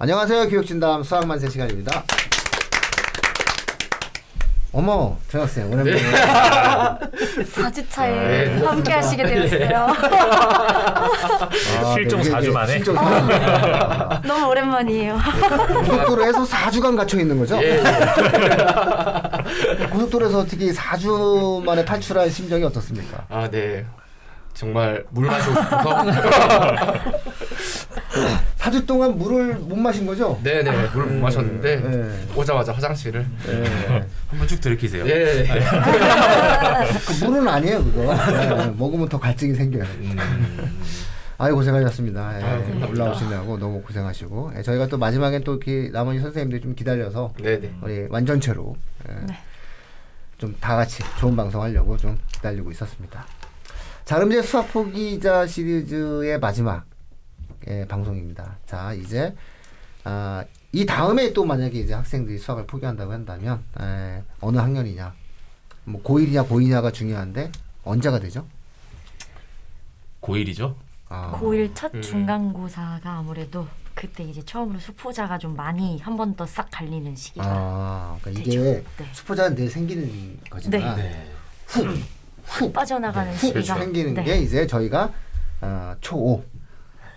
안녕하세요. 0.00 0.46
교육진담 0.48 1.02
수학만세 1.02 1.50
시간입니다. 1.50 2.04
어머, 4.70 5.16
정학생 5.28 5.66
오랜만에 5.72 5.96
네. 5.96 5.98
4주차에 7.42 8.10
네. 8.10 8.62
함께 8.64 8.92
하시게 8.92 9.24
되었어요. 9.24 9.86
아, 11.82 11.94
실종 11.94 12.20
네, 12.20 12.28
이게 12.28 12.36
4주 12.36 12.52
만에? 12.52 12.72
실종 12.74 12.94
4주 12.94 13.22
만에. 13.24 14.20
너무 14.28 14.46
오랜만이에요. 14.46 15.18
고속도로에서 15.84 16.44
4주간 16.44 16.96
갇혀 16.96 17.18
있는 17.18 17.36
거죠? 17.38 17.58
예, 17.60 17.80
예. 17.80 17.82
고속도로에서 19.86 20.38
어떻게 20.40 20.70
4주 20.70 21.64
만에 21.64 21.84
탈출한 21.84 22.30
심정이 22.30 22.62
어떻습니까? 22.62 23.24
아, 23.30 23.48
네. 23.50 23.84
정말 24.54 25.04
물 25.10 25.26
마시고 25.26 25.54
싶어서 25.54 26.04
4주 28.58 28.86
동안 28.86 29.16
물을 29.16 29.54
못 29.54 29.76
마신 29.76 30.04
거죠? 30.04 30.38
네네 30.42 30.70
물못 30.92 31.12
마셨는데 31.14 31.76
네. 31.76 32.10
오자마자 32.34 32.72
화장실을 32.72 33.24
네. 33.46 33.64
한번 34.28 34.48
쭉 34.48 34.60
들이키세요. 34.60 35.06
예. 35.06 35.40
예. 35.40 35.46
그 37.06 37.24
물은 37.24 37.46
아니에요, 37.46 37.84
그거. 37.84 38.14
네, 38.14 38.74
먹으면 38.76 39.08
더 39.08 39.18
갈증이 39.18 39.54
생겨요. 39.54 39.84
아유 41.38 41.54
고생하셨습니다. 41.54 42.40
예. 42.40 42.84
올라오시느라고 42.84 43.58
너무 43.58 43.80
고생하시고 43.82 44.52
예, 44.56 44.62
저희가 44.62 44.88
또 44.88 44.98
마지막엔 44.98 45.44
또 45.44 45.54
이렇게 45.54 45.88
나머지 45.92 46.18
선생님들 46.18 46.60
좀 46.60 46.74
기다려서 46.74 47.32
네네. 47.40 47.74
우리 47.80 48.06
완전체로 48.10 48.76
예, 49.08 49.14
네. 49.24 49.38
좀다 50.38 50.74
같이 50.74 51.04
좋은 51.20 51.36
방송 51.36 51.62
하려고 51.62 51.96
좀 51.96 52.18
기다리고 52.32 52.72
있었습니다. 52.72 53.24
자 54.04 54.16
그럼 54.16 54.32
이제 54.32 54.42
수학 54.42 54.72
포기자 54.72 55.46
시리즈의 55.46 56.40
마지막 56.40 56.84
예, 57.68 57.84
방송입니다. 57.86 58.56
자 58.66 58.92
이제 58.94 59.34
아, 60.04 60.44
이 60.72 60.86
다음에 60.86 61.32
또 61.32 61.44
만약에 61.44 61.78
이제 61.78 61.92
학생들이 61.94 62.38
수학을 62.38 62.66
포기한다고 62.66 63.12
한다면 63.12 63.62
예, 63.80 64.22
어느 64.40 64.56
학년이냐 64.58 65.12
뭐 65.84 66.02
고1이냐 66.02 66.48
고2냐가 66.48 66.92
중요한데 66.92 67.52
언제가 67.84 68.18
되죠? 68.18 68.46
고1이죠. 70.22 70.74
아, 71.10 71.32
고1 71.40 71.74
첫 71.74 71.94
음. 71.94 72.02
중간고사가 72.02 73.00
아무래도 73.18 73.66
그때 73.94 74.22
이제 74.24 74.42
처음으로 74.44 74.78
수포자가 74.78 75.38
좀 75.38 75.56
많이 75.56 75.98
한 76.00 76.16
번 76.16 76.36
더 76.36 76.44
싹 76.46 76.68
갈리는 76.70 77.16
시기가 77.16 77.44
아, 77.46 78.18
그러니까 78.20 78.44
되죠. 78.44 78.60
이게 78.60 78.84
네. 78.98 79.06
수포자는 79.12 79.56
늘 79.56 79.68
생기는 79.70 80.38
거지만 80.50 80.96
네. 80.96 81.30
훅, 81.66 81.86
훅 82.44 82.72
빠져나가는 82.72 83.32
훅 83.32 83.38
시기가 83.40 83.74
생기는 83.78 84.14
네. 84.14 84.24
게 84.24 84.36
이제 84.38 84.66
저희가 84.66 85.12
어, 85.60 85.94
초5, 86.00 86.42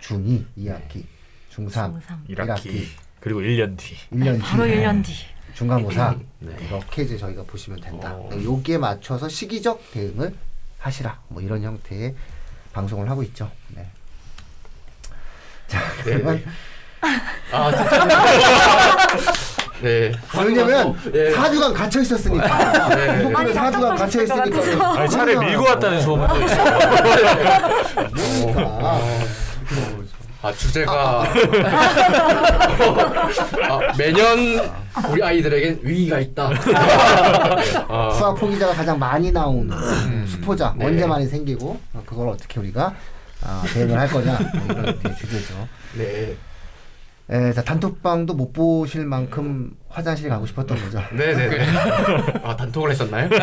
중2, 0.02 0.44
2학기, 0.58 1.04
중3, 1.54 1.70
중3. 1.70 2.28
1학기 2.30 2.86
그리고 3.20 3.40
1년 3.40 3.76
뒤. 3.78 3.96
1년 4.12 4.40
바로 4.40 4.64
뒤 4.64 4.72
1년 4.72 5.04
뒤. 5.04 5.12
중간고사 5.54 6.16
네. 6.40 6.56
이렇게 6.66 7.02
이제 7.02 7.16
저희가 7.16 7.42
보시면 7.44 7.80
된다. 7.80 8.12
어. 8.14 8.30
여기에 8.44 8.78
맞춰서 8.78 9.28
시기적 9.28 9.92
대응을 9.92 10.34
하시라. 10.78 11.20
뭐 11.28 11.42
이런 11.42 11.62
형태의 11.62 12.14
방송을 12.72 13.08
하고 13.08 13.22
있죠. 13.24 13.50
네. 13.68 13.86
자, 15.68 15.78
그러면 16.02 16.42
아 17.52 17.70
진짜. 17.70 18.06
네. 19.82 20.12
왜냐면 20.38 20.96
예. 21.12 21.32
4주간 21.32 21.74
갇혀 21.74 22.00
있었으니까. 22.00 22.88
네. 22.94 23.24
네. 23.24 23.34
아니, 23.34 23.52
4주간 23.52 23.98
갇혀 23.98 24.22
있으니까. 24.22 25.00
아니, 25.00 25.10
차를 25.10 25.38
밀고 25.38 25.64
왔다는 25.64 26.00
소문도 26.00 26.44
있어요. 26.44 26.78
뭡니까? 28.40 29.00
아 30.42 30.52
주제가 30.52 31.22
아, 33.70 33.80
매년 33.96 34.58
우리 35.08 35.22
아이들에겐 35.22 35.78
위기가 35.82 36.18
있다. 36.18 36.50
아, 37.88 38.10
수학 38.10 38.34
포기자가 38.34 38.72
가장 38.74 38.98
많이 38.98 39.30
나오는 39.30 39.70
수포자 40.26 40.74
네. 40.76 40.86
언제 40.86 41.06
많이 41.06 41.26
생기고 41.26 41.78
어, 41.92 42.02
그걸 42.04 42.28
어떻게 42.30 42.58
우리가 42.58 42.92
아, 43.42 43.62
대응을 43.72 43.96
할 43.96 44.08
거냐 44.08 44.36
뭐 44.66 44.76
이런 44.76 44.98
게 45.00 45.14
주제죠. 45.14 45.68
네. 45.96 46.34
에, 47.30 47.52
자 47.52 47.62
단톡방도 47.62 48.34
못 48.34 48.52
보실 48.52 49.06
만큼 49.06 49.70
화장실 49.88 50.28
가고 50.28 50.44
싶었던 50.44 50.76
거죠. 50.76 51.00
네 51.12 51.34
네. 51.34 51.64
아 52.42 52.56
단톡을 52.56 52.90
했었나요? 52.90 53.28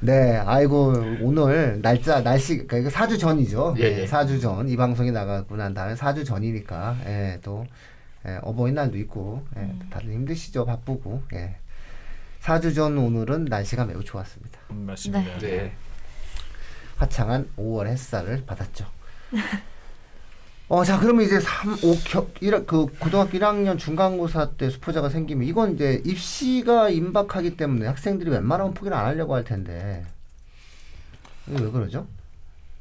네, 0.00 0.36
아이고 0.36 0.92
오늘 1.22 1.80
날짜 1.82 2.22
날씨 2.22 2.66
그러니까 2.66 2.90
4주 2.90 3.18
전이죠. 3.18 3.74
예, 3.78 3.90
네, 3.90 4.00
예. 4.02 4.06
4주 4.06 4.40
전 4.40 4.68
이 4.68 4.76
방송이 4.76 5.10
나가고 5.10 5.56
난 5.56 5.74
다음에 5.74 5.94
4주 5.94 6.24
전이니까 6.24 6.96
예, 7.06 7.38
또 7.42 7.66
예, 8.26 8.38
어버이날도 8.42 8.96
있고 8.98 9.44
예, 9.56 9.72
다들 9.90 10.12
힘드시죠 10.12 10.64
바쁘고 10.66 11.22
예. 11.34 11.56
4주 12.42 12.74
전 12.74 12.96
오늘은 12.96 13.46
날씨가 13.46 13.86
매우 13.86 14.02
좋았습니다. 14.04 14.60
음, 14.70 14.86
맞습니다. 14.86 15.38
네. 15.38 15.72
화창한 16.96 17.48
5월 17.58 17.86
햇살을 17.88 18.44
받았죠. 18.46 18.86
어, 20.68 20.84
자, 20.84 20.98
그러면 21.00 21.24
이제 21.24 21.40
3, 21.40 21.72
5, 21.82 21.96
일, 22.40 22.66
그, 22.66 22.86
고등학교 22.98 23.38
1학년 23.38 23.78
중간고사 23.78 24.50
때 24.52 24.68
수포자가 24.68 25.08
생기면, 25.08 25.48
이건 25.48 25.74
이제 25.74 26.02
입시가 26.04 26.90
임박하기 26.90 27.56
때문에 27.56 27.86
학생들이 27.86 28.30
웬만하면 28.30 28.74
포기를 28.74 28.94
안 28.94 29.06
하려고 29.06 29.34
할 29.34 29.44
텐데, 29.44 30.04
이게 31.46 31.64
왜 31.64 31.70
그러죠? 31.70 32.06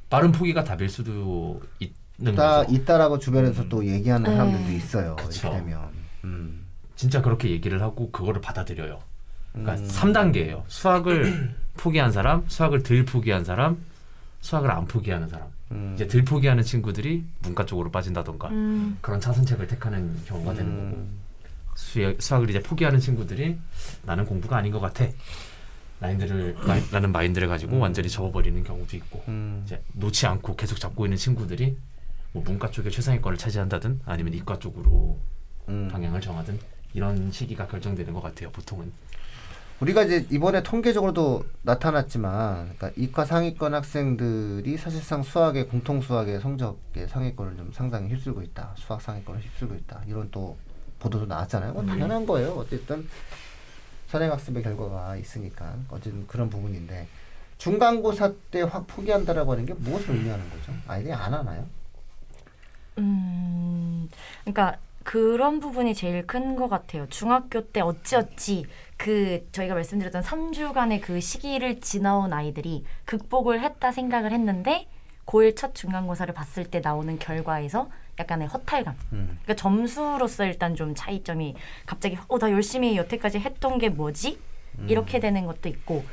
빠른 0.09 0.33
포기가 0.33 0.65
답일 0.65 0.89
수도 0.89 1.61
있는 1.79 2.33
있다, 2.33 2.65
거죠. 2.65 2.73
있다라고 2.75 3.19
주변에서 3.19 3.69
또 3.69 3.85
얘기하는 3.85 4.29
네. 4.29 4.35
사람들도 4.35 4.71
있어요. 4.71 5.15
그쵸. 5.15 5.47
이렇게 5.47 5.57
되면. 5.59 5.89
음. 6.25 6.65
진짜 6.97 7.21
그렇게 7.21 7.49
얘기를 7.51 7.81
하고 7.81 8.11
그거를 8.11 8.41
받아들여요. 8.41 8.99
그러니까 9.53 9.75
음. 9.75 9.87
3단계예요. 9.87 10.63
수학을 10.67 11.55
포기한 11.77 12.11
사람, 12.11 12.43
수학을 12.47 12.83
덜 12.83 13.05
포기한 13.05 13.45
사람, 13.45 13.77
수학을 14.41 14.71
안 14.71 14.85
포기하는 14.85 15.29
사람. 15.29 15.47
음. 15.71 15.91
이제 15.95 16.07
덜 16.07 16.23
포기하는 16.23 16.63
친구들이 16.63 17.25
문과 17.41 17.65
쪽으로 17.65 17.91
빠진다던가 17.91 18.49
음, 18.49 18.97
그런 19.01 19.19
차선책을 19.19 19.67
택하는 19.67 20.15
경우가 20.25 20.53
되는 20.53 20.75
거고 20.75 20.97
음. 20.97 21.19
수학, 21.75 22.21
수학을 22.21 22.49
이제 22.49 22.61
포기하는 22.61 22.99
친구들이 22.99 23.57
나는 24.03 24.25
공부가 24.25 24.57
아닌 24.57 24.71
것 24.71 24.79
같아. 24.79 25.05
라인들을 25.99 26.57
마이, 26.67 26.81
라는 26.91 27.11
마인드를 27.11 27.47
가지고 27.47 27.79
완전히 27.79 28.07
접어버리는 28.07 28.63
경우도 28.63 28.95
있고 28.97 29.23
음. 29.27 29.63
이제 29.65 29.81
놓지 29.93 30.27
않고 30.27 30.55
계속 30.55 30.79
잡고 30.79 31.05
있는 31.05 31.17
친구들이 31.17 31.75
뭐 32.33 32.43
문과 32.43 32.69
쪽에 32.69 32.89
최상위권을 32.89 33.37
차지한다든 33.37 34.01
아니면 34.05 34.33
이과 34.35 34.59
쪽으로 34.59 35.19
음. 35.69 35.87
방향을 35.91 36.21
정하든 36.21 36.59
이런 36.93 37.31
시기가 37.31 37.67
결정되는 37.67 38.13
것 38.13 38.21
같아요 38.21 38.51
보통은 38.51 38.91
우리가 39.79 40.03
이제 40.03 40.25
이번에 40.31 40.63
통계적으로도 40.63 41.45
나타났지만, 41.61 42.73
그러니까 42.77 42.91
이과 42.95 43.25
상위권 43.25 43.75
학생들이 43.75 44.75
사실상 44.77 45.21
수학의 45.21 45.67
공통 45.67 46.01
수학의 46.01 46.39
성적의 46.41 47.07
상위권을 47.07 47.57
좀 47.57 47.71
상당히 47.73 48.09
휩쓸고 48.09 48.41
있다. 48.41 48.73
수학 48.75 49.01
상위권을 49.01 49.41
휩쓸고 49.41 49.75
있다. 49.75 50.01
이런 50.07 50.29
또 50.31 50.57
보도도 50.99 51.27
나왔잖아요. 51.27 51.73
뭐 51.73 51.85
당연한 51.85 52.25
거예요. 52.25 52.53
어쨌든 52.53 53.07
선행학습의 54.07 54.63
결과가 54.63 55.15
있으니까 55.17 55.75
어쨌든 55.89 56.25
그런 56.25 56.49
부분인데 56.49 57.07
중간고사 57.59 58.33
때 58.49 58.61
확 58.61 58.87
포기한다라고 58.87 59.51
하는 59.51 59.65
게 59.65 59.73
무엇을 59.75 60.15
의미하는 60.15 60.49
거죠? 60.49 60.71
아이들이 60.87 61.13
안 61.13 61.33
하나요? 61.33 61.65
음, 62.97 64.09
그러니까 64.43 64.77
그런 65.11 65.61
부분이 65.61 65.93
제일 65.93 66.27
큰 66.27 66.57
것 66.57 66.67
같아요. 66.67 67.07
중학교 67.07 67.61
때 67.61 67.79
어찌어찌 67.79 68.65
그 68.97 69.47
저희가 69.53 69.73
말씀드렸던 69.73 70.21
3주간의 70.21 70.99
그 71.01 71.21
시기를 71.21 71.79
지나온 71.79 72.33
아이들이 72.33 72.83
극복을 73.05 73.61
했다 73.61 73.93
생각을 73.93 74.33
했는데 74.33 74.85
고1 75.25 75.55
첫 75.55 75.73
중간고사를 75.73 76.33
봤을 76.33 76.65
때 76.65 76.81
나오는 76.81 77.17
결과에서 77.19 77.89
약간의 78.19 78.49
허탈감. 78.49 78.95
음. 79.13 79.39
그러니까 79.43 79.53
점수로서 79.55 80.43
일단 80.45 80.75
좀 80.75 80.93
차이점이 80.93 81.55
갑자기 81.85 82.17
어 82.27 82.37
나 82.37 82.51
열심히 82.51 82.97
여태까지 82.97 83.39
했던 83.39 83.77
게 83.77 83.87
뭐지? 83.87 84.37
이렇게 84.89 85.21
되는 85.21 85.45
것도 85.45 85.69
있고 85.69 86.03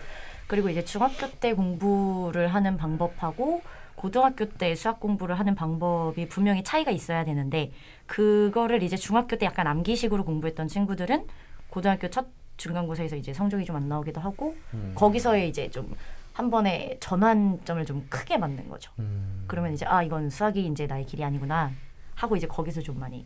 그리고 0.47 0.69
이제 0.69 0.85
중학교 0.85 1.29
때 1.40 1.52
공부를 1.52 2.47
하는 2.47 2.76
방법하고 2.76 3.62
고등학교 3.96 4.49
때 4.49 4.75
수학 4.75 5.00
공부를 5.00 5.38
하는 5.38 5.55
방법이 5.55 6.29
분명히 6.29 6.62
차이가 6.62 6.91
있어야 6.91 7.25
되는데 7.25 7.73
그거를 8.06 8.82
이제 8.82 8.96
중학교 8.96 9.37
때 9.37 9.46
약간 9.46 9.67
암기식으로 9.67 10.25
공부했던 10.25 10.69
친구들은 10.69 11.26
고등학교 11.70 12.08
첫 12.11 12.26
중간고사에서 12.56 13.17
이제 13.17 13.32
성적이 13.32 13.64
좀 13.64 13.76
안 13.76 13.88
나오기도 13.88 14.20
하고 14.20 14.55
거기서의 14.94 15.49
이제 15.49 15.70
좀 15.70 15.94
한 16.35 16.50
번에 16.50 16.96
전환점을 16.99 17.87
좀 17.87 18.06
크게 18.11 18.37
맞는 18.38 18.69
거죠. 18.69 18.91
음. 18.99 19.44
그러면 19.46 19.73
이제 19.73 19.87
아 19.87 20.02
이건 20.02 20.31
수학이 20.31 20.67
이제 20.67 20.85
나의 20.87 21.06
길이 21.06 21.23
아니구나 21.23 21.70
하고 22.17 22.35
이제 22.35 22.49
거기서 22.49 22.81
좀 22.82 22.99
많이 22.99 23.25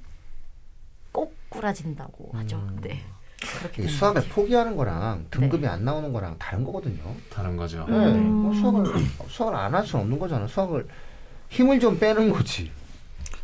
꼬꾸라진다고 1.12 2.30
하죠. 2.34 2.60
네. 2.82 3.00
수학을. 3.88 4.22
포기하는 4.30 4.76
거랑 4.76 5.26
등급이 5.30 5.62
네. 5.62 5.68
안 5.68 5.84
나오는 5.84 6.12
거랑 6.12 6.36
다른 6.38 6.64
거거든요. 6.64 6.98
다른 7.30 7.56
거죠. 7.56 7.86
네, 7.88 7.94
음. 7.94 8.26
뭐 8.32 8.54
수학을 8.54 8.84
수학을 9.28 9.54
안 9.56 9.74
할 9.74 9.86
수는 9.86 10.04
없는 10.04 10.18
거잖아. 10.18 10.46
수학을 10.46 10.86
힘을 11.48 11.78
좀 11.78 11.98
빼는 11.98 12.30
거지. 12.30 12.70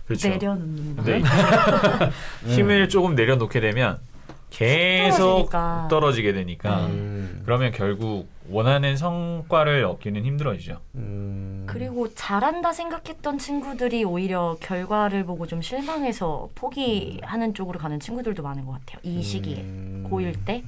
그렇죠. 0.06 0.29
내려놓는다. 0.29 1.02
근데 1.02 1.23
힘을 2.55 2.88
조금 2.88 3.14
내려놓게 3.14 3.61
되면 3.61 3.99
계속 4.59 5.19
떨어지니까. 5.51 5.89
떨어지게 5.91 6.33
되니까 6.33 6.87
음. 6.87 7.43
그러면 7.45 7.73
결국 7.73 8.29
원하는 8.49 8.97
성과를 8.97 9.85
얻기는 9.85 10.25
힘들어지죠. 10.25 10.81
음. 10.97 11.65
그리고 11.67 12.12
잘한다 12.15 12.73
생각했던 12.73 13.39
친구들이 13.39 14.05
오히려 14.05 14.56
결과를 14.61 15.25
보고 15.25 15.47
좀 15.47 15.62
실망해서 15.62 16.49
포기하는 16.55 17.55
쪽으로 17.55 17.79
가는 17.79 17.99
친구들도 17.99 18.43
많은 18.43 18.65
것 18.67 18.73
같아요. 18.73 19.01
이 19.03 19.23
시기에 19.23 19.56
음. 19.62 20.06
고1 20.11 20.45
때. 20.45 20.62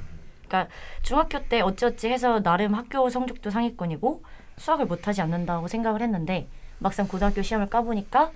그러니까 0.46 0.72
중학교 1.02 1.42
때 1.44 1.60
어찌어찌 1.60 2.08
해서 2.08 2.42
나름 2.42 2.74
학교 2.74 3.10
성적도 3.10 3.50
상위권이고 3.50 4.22
수학을 4.58 4.86
못하지 4.86 5.20
않는다고 5.20 5.68
생각을 5.68 6.00
했는데 6.02 6.46
막상 6.78 7.06
고등학교 7.08 7.42
시험을 7.42 7.68
까보니까 7.68 8.30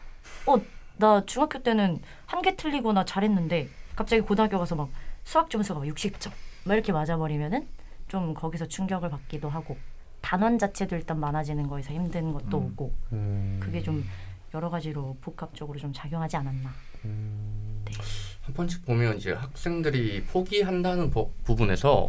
어 0.47 0.59
나 1.01 1.23
중학교 1.25 1.63
때는 1.63 1.99
한 2.27 2.43
개 2.43 2.55
틀리거나 2.57 3.07
잘했는데 3.07 3.69
갑자기 3.97 4.21
고등학교 4.21 4.59
가서 4.59 4.77
막 4.77 4.91
수학 5.25 5.51
점수가 5.51 5.81
막 5.81 5.87
60점 5.87 6.31
막 6.65 6.75
이렇게 6.75 6.93
맞아버리면은 6.93 7.67
좀 8.09 8.35
거기서 8.35 8.67
충격을 8.67 9.11
받기도 9.11 9.49
하고 9.49 9.77
단원 10.21 10.59
자체도 10.59 10.97
일단 10.97 11.19
많아지는 11.21 11.67
거에서 11.69 11.93
힘든 11.93 12.33
것도 12.33 12.59
음. 12.59 12.65
오고 12.67 12.95
음. 13.13 13.59
그게 13.63 13.83
좀 13.83 14.05
여러 14.53 14.69
가지로 14.69 15.17
복합적으로 15.21 15.79
좀 15.79 15.93
작용하지 15.93 16.37
않았나. 16.37 16.71
한 17.03 18.55
번씩 18.55 18.85
보면 18.85 19.17
이제 19.17 19.33
학생들이 19.33 20.25
포기한다는 20.25 21.11
부- 21.11 21.31
부분에서 21.45 22.07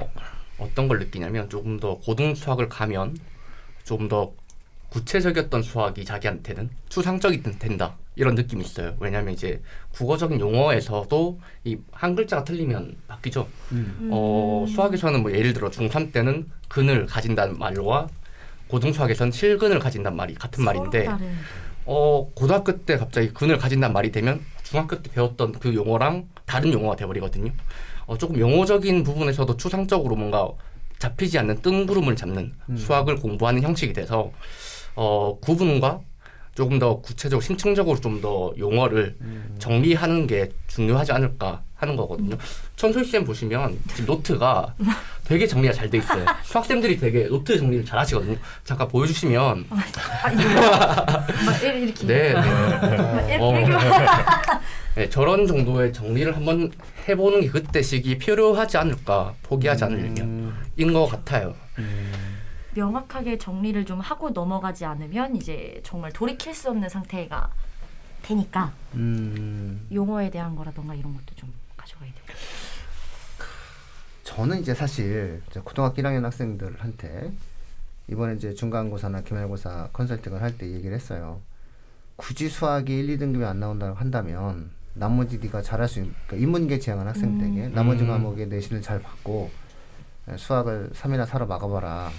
어떤 0.58 0.88
걸 0.88 1.00
느끼냐면 1.00 1.50
조금 1.50 1.80
더 1.80 1.98
고등 2.00 2.34
수학을 2.36 2.68
가면 2.68 3.16
조금 3.84 4.08
더 4.08 4.34
구체적이었던 4.92 5.62
수학이 5.64 6.04
자기한테는 6.06 6.70
추상적이 6.90 7.42
된- 7.42 7.58
된다 7.58 7.96
이런 8.16 8.36
느낌이 8.36 8.62
있어요. 8.64 8.96
왜냐하면 9.00 9.34
이제 9.34 9.62
국어적인 9.94 10.40
용어에서도 10.40 11.40
이 11.64 11.78
한 11.94 12.14
글자가 12.16 12.44
틀리면 12.44 12.98
바뀌죠. 13.08 13.48
음. 13.72 14.10
어, 14.12 14.66
수학에서는 14.68 15.22
뭐 15.22 15.32
예를 15.32 15.54
들어 15.54 15.70
중3 15.70 16.12
때는 16.12 16.50
근을 16.68 17.06
가진다는 17.06 17.58
말과 17.58 18.08
고등 18.68 18.92
수학에서는 18.92 19.32
실근을 19.32 19.80
가진다는 19.80 20.16
말이 20.18 20.34
같은 20.36 20.64
말인데 20.64 21.06
다른. 21.06 21.36
어 21.86 22.30
고등학교 22.36 22.78
때 22.86 22.98
갑자기 22.98 23.34
근을 23.34 23.58
가진단 23.58 23.92
말이 23.94 24.12
되면 24.12 24.42
중학교 24.64 25.02
때 25.02 25.10
배웠던 25.12 25.54
그 25.54 25.74
용어랑 25.74 26.28
다른 26.46 26.72
용어가 26.74 26.96
돼버리거든요. 26.98 27.52
어 28.08 28.18
조금 28.18 28.38
용어적인 28.40 29.04
부분에서도 29.04 29.56
추상적으로 29.58 30.16
뭔가 30.16 30.50
잡히지 31.00 31.40
않는 31.40 31.62
뜬구름을 31.62 32.16
잡는 32.16 32.54
수학을 32.78 33.16
공부하는 33.18 33.64
형식이 33.64 33.94
돼서 33.94 34.32
어 34.96 35.38
구분과 35.42 36.02
조금 36.54 36.80
더 36.80 37.00
구체적으로 37.02 37.42
심층적으로 37.42 38.00
좀 38.00 38.22
더 38.22 38.54
용어를 38.58 39.16
정리하는 39.58 40.28
게 40.28 40.50
중요하지 40.68 41.12
않을까 41.14 41.64
하는 41.76 41.96
거거든요. 41.96 42.36
천솔 42.76 43.06
쌤 43.06 43.24
보시면 43.26 43.80
지금 43.96 44.06
노트가 44.14 44.76
되게 45.24 45.48
정리가 45.48 45.74
잘 45.74 45.90
돼 45.90 45.98
있어요. 46.00 46.26
수학쌤들이 46.44 46.98
되게 46.98 47.24
노트 47.28 47.58
정리를 47.58 47.86
잘 47.86 47.98
하시거든요. 48.00 48.36
잠깐 48.64 48.88
보여주시면 48.90 49.66
아 49.70 50.32
이- 50.32 51.84
이렇게 51.84 52.06
네, 52.06 52.34
네. 52.34 52.34
막 52.34 53.30
이렇게 53.30 53.38
어. 53.40 53.54
네, 54.96 55.10
저런 55.10 55.48
정도의 55.48 55.94
정리를 55.94 56.36
한번 56.36 56.70
해보는 57.08 57.42
게 57.42 57.48
그때 57.50 57.82
시기 57.82 58.18
필요하지 58.18 58.78
않을까 58.78 59.34
포기하지 59.44 59.86
않으려면 59.86 60.54
인 60.78 60.94
것 60.94 61.08
같아요. 61.08 61.56
명확하게 62.74 63.38
정리를 63.38 63.86
좀 63.86 64.00
하고 64.00 64.30
넘어가지 64.30 64.86
않으면 64.86 65.36
이제 65.36 65.80
정말 65.84 66.12
돌이킬 66.14 66.54
수 66.54 66.70
없는 66.70 66.90
상태가 66.90 67.52
되니까 68.24 68.72
음. 68.96 69.88
용어에 69.92 70.30
대한 70.30 70.56
거라던가 70.56 70.94
이런 70.96 71.14
것도 71.14 71.36
좀 71.36 71.52
가져가야 71.76 72.10
되고. 72.14 72.38
저는 74.24 74.62
이제 74.62 74.74
사실 74.74 75.42
고등학교 75.64 76.02
1학년 76.02 76.22
학생들한테 76.24 77.32
이번에 78.08 78.36
이제 78.36 78.54
중간고사나 78.54 79.22
기말고사 79.22 79.90
컨설팅을 79.92 80.42
할 80.42 80.58
때 80.58 80.70
얘기를 80.72 80.96
했어요. 80.96 81.42
굳이 82.16 82.48
수학이 82.50 82.98
1, 82.98 83.18
2등급이 83.18 83.44
안 83.46 83.60
나온다고 83.60 83.96
한다면 83.96 84.70
나머지 84.94 85.40
네가 85.40 85.62
잘할 85.62 85.88
수 85.88 86.00
있는 86.00 86.14
그러니까 86.28 86.46
인문계 86.46 86.80
지향한 86.80 87.08
학생들에게 87.08 87.70
나머지 87.70 88.04
음. 88.04 88.10
과목에 88.10 88.46
내신을 88.46 88.82
잘 88.82 89.02
받고 89.02 89.50
에, 90.30 90.38
수학을 90.38 90.92
3이나 90.94 91.26
4로 91.26 91.48
막아봐라 91.48 92.12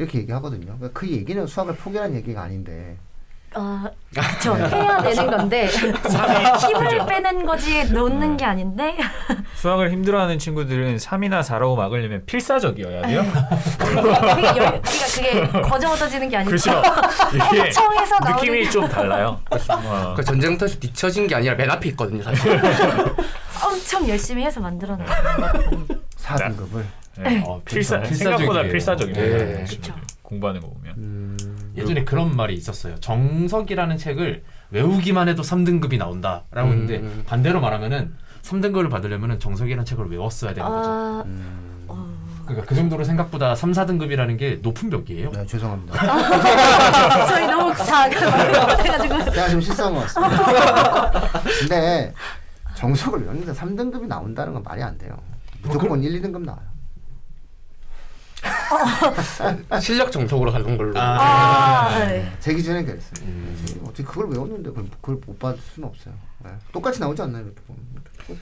이렇게 0.00 0.18
얘기하거든요. 0.20 0.64
그러니까 0.64 0.88
그 0.94 1.06
얘기는 1.06 1.46
수학을 1.46 1.76
포기하는 1.76 2.16
얘기가 2.16 2.40
아닌데 2.40 2.96
아, 3.52 3.90
그쵸. 4.14 4.56
해야 4.56 5.02
되는 5.02 5.26
건데 5.30 5.66
힘을 5.66 7.04
빼는 7.06 7.44
거지 7.44 7.84
놓는 7.92 8.36
게 8.38 8.44
아닌데 8.46 8.96
수학을 9.56 9.90
힘들어하는 9.90 10.38
친구들은 10.38 10.96
3이나 10.96 11.42
4라고 11.42 11.76
막으려면 11.76 12.24
필사적이어야 12.24 13.02
돼요. 13.02 13.24
그게 13.78 14.46
열, 14.46 14.80
그러니까 14.80 14.80
그게 15.14 15.48
거저 15.68 15.90
얻어지는 15.90 16.28
게 16.30 16.36
아니고 16.38 16.50
그렇죠. 16.50 16.82
이게 17.34 17.70
청에서 17.70 18.18
나오는 18.20 18.36
느낌이 18.36 18.70
좀 18.70 18.88
달라요. 18.88 19.38
어. 19.50 20.14
그 20.16 20.24
전쟁터에서 20.24 20.78
뒤처진 20.78 21.26
게 21.26 21.34
아니라 21.34 21.56
맨 21.56 21.70
앞에 21.70 21.90
있거든요, 21.90 22.22
사실. 22.22 22.58
엄청 23.62 24.08
열심히 24.08 24.44
해서 24.44 24.60
만들어낸 24.60 25.04
거거든요. 25.06 25.86
4등급을 26.16 26.84
네. 27.22 27.42
어, 27.46 27.60
필사, 27.64 28.00
필사- 28.00 28.14
생각보다. 28.14 28.62
필사적이에요. 28.62 29.38
네. 29.38 29.64
그쵸. 29.68 29.94
공부하는 30.22 30.60
거 30.60 30.68
보면. 30.68 30.94
음, 30.96 31.36
예전에 31.76 32.04
그런 32.04 32.34
말이 32.36 32.54
있었어요. 32.54 32.96
정석이라는 33.00 33.96
책을 33.98 34.42
외우기만 34.70 35.28
해도 35.28 35.42
3등급이 35.42 35.98
나온다라고 35.98 36.68
음. 36.68 36.72
했는데 36.88 37.24
반대로 37.24 37.60
말하면은 37.60 38.14
3등급을 38.42 38.88
받으려면은 38.90 39.38
정석이라는 39.40 39.84
책을 39.84 40.10
외웠어야 40.10 40.54
되는 40.54 40.68
거죠. 40.68 40.88
아, 40.90 41.22
음. 41.26 41.84
어, 41.88 42.08
그러니까 42.44 42.66
그 42.66 42.74
정도로 42.74 43.04
생각보다 43.04 43.54
3, 43.54 43.72
4등급이라는 43.72 44.38
게 44.38 44.58
높은 44.62 44.88
벽이에요. 44.90 45.30
네, 45.32 45.44
죄송합니다. 45.46 45.94
저희 47.26 47.46
너무 47.46 47.72
다 47.74 48.02
해가지고 48.04 49.30
제가 49.32 49.48
좀 49.48 49.60
실수한 49.60 49.94
것 49.94 50.00
같습니다. 50.02 51.20
근데 51.60 52.14
정석을 52.74 53.22
외우는데 53.22 53.52
3등급이 53.52 54.06
나온다는 54.06 54.54
건 54.54 54.62
말이 54.62 54.82
안 54.82 54.96
돼요. 54.96 55.16
무조건 55.62 56.02
1, 56.02 56.22
2등급 56.22 56.44
나와요. 56.44 56.62
실력 59.80 60.12
정석으로 60.12 60.52
가는 60.52 60.76
걸로. 60.76 60.98
아, 60.98 61.98
네. 61.98 62.32
제 62.40 62.54
기준엔 62.54 62.86
그랬어요. 62.86 63.28
어떻게 63.84 64.02
그걸 64.04 64.30
외웠는데 64.30 64.70
그걸, 64.70 64.84
그걸 65.00 65.20
못 65.26 65.38
받을 65.38 65.60
수는 65.60 65.88
없어요. 65.88 66.14
네. 66.44 66.50
똑같이 66.72 67.00
나오지 67.00 67.22
않나요? 67.22 67.44
이렇게 67.44 67.60
보면. 67.62 68.40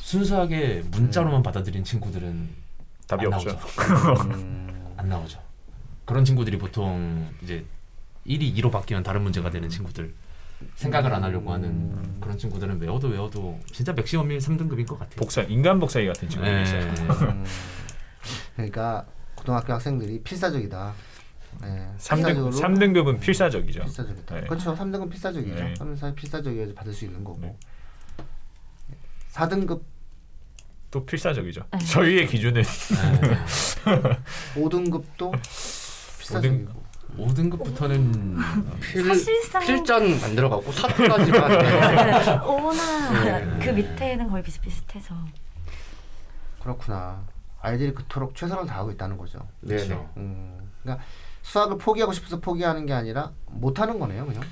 순수하게 0.00 0.84
문자로만 0.90 1.42
받아들인 1.42 1.84
친구들은 1.84 2.48
답이 3.06 3.26
안 3.26 3.32
없죠. 3.34 3.50
나오죠. 3.50 4.22
음, 4.34 4.94
안 4.96 5.08
나오죠. 5.08 5.38
그런 6.04 6.24
친구들이 6.24 6.56
보통 6.58 7.28
이제 7.42 7.64
1이 8.26 8.54
2로 8.56 8.70
바뀌면 8.72 9.02
다른 9.02 9.22
문제가 9.22 9.50
되는 9.50 9.68
친구들 9.68 10.14
생각을 10.76 11.12
안 11.14 11.22
하려고 11.22 11.52
하는 11.52 12.20
그런 12.20 12.36
친구들은 12.38 12.80
외워도 12.80 13.08
외워도 13.08 13.60
진짜 13.70 13.92
맥시멈이 13.92 14.38
3등급인 14.38 14.86
것 14.86 14.98
같아요. 14.98 15.16
복사 15.16 15.42
인간 15.42 15.78
복사기 15.78 16.06
같은 16.06 16.28
친구들이 16.28 16.56
네. 16.56 16.62
있어요. 16.62 16.82
음. 16.82 17.44
그러니까 18.56 19.04
고등학교 19.48 19.72
학생들이 19.72 20.22
필사적이다. 20.22 20.92
네. 21.62 21.88
3등, 21.96 22.52
3등급은 22.52 23.18
필사적이죠. 23.18 23.80
필사적이다. 23.84 24.34
네. 24.34 24.40
그렇죠. 24.42 24.74
3등급 24.76 25.08
필사적이죠. 25.10 25.54
네. 25.54 25.72
3등 25.74 26.14
필사적이어야지 26.14 26.74
받을 26.74 26.92
수 26.92 27.06
있는 27.06 27.24
거고. 27.24 27.40
네. 27.40 27.56
4등급, 29.32 29.80
또 30.90 31.06
필사적이죠. 31.06 31.62
네. 31.72 31.78
저희의 31.78 32.26
기준은 32.26 32.62
5등급도 34.54 35.32
필사적이고. 36.20 36.88
5등 37.16 37.50
급부터는 37.50 38.36
필, 38.82 39.02
사실상- 39.06 39.64
필전 39.64 40.20
만들어가고 40.20 40.70
사까지만 40.70 41.58
네. 41.58 42.38
오나 42.46 43.58
그 43.58 43.70
밑에는 43.70 44.28
거의 44.28 44.42
비슷비슷해서 44.42 45.14
그렇구나. 46.62 47.24
아이들이 47.60 47.92
그토록 47.94 48.34
최선을 48.34 48.66
다하고 48.66 48.90
있다는 48.92 49.16
거죠. 49.18 49.40
네네. 49.60 49.94
음, 50.16 50.70
그러니까 50.82 51.04
수학을 51.42 51.78
포기하고 51.78 52.12
싶어서 52.12 52.40
포기하는 52.40 52.86
게 52.86 52.92
아니라 52.92 53.32
못 53.46 53.80
하는 53.80 53.98
거네요, 53.98 54.26
그냥. 54.26 54.42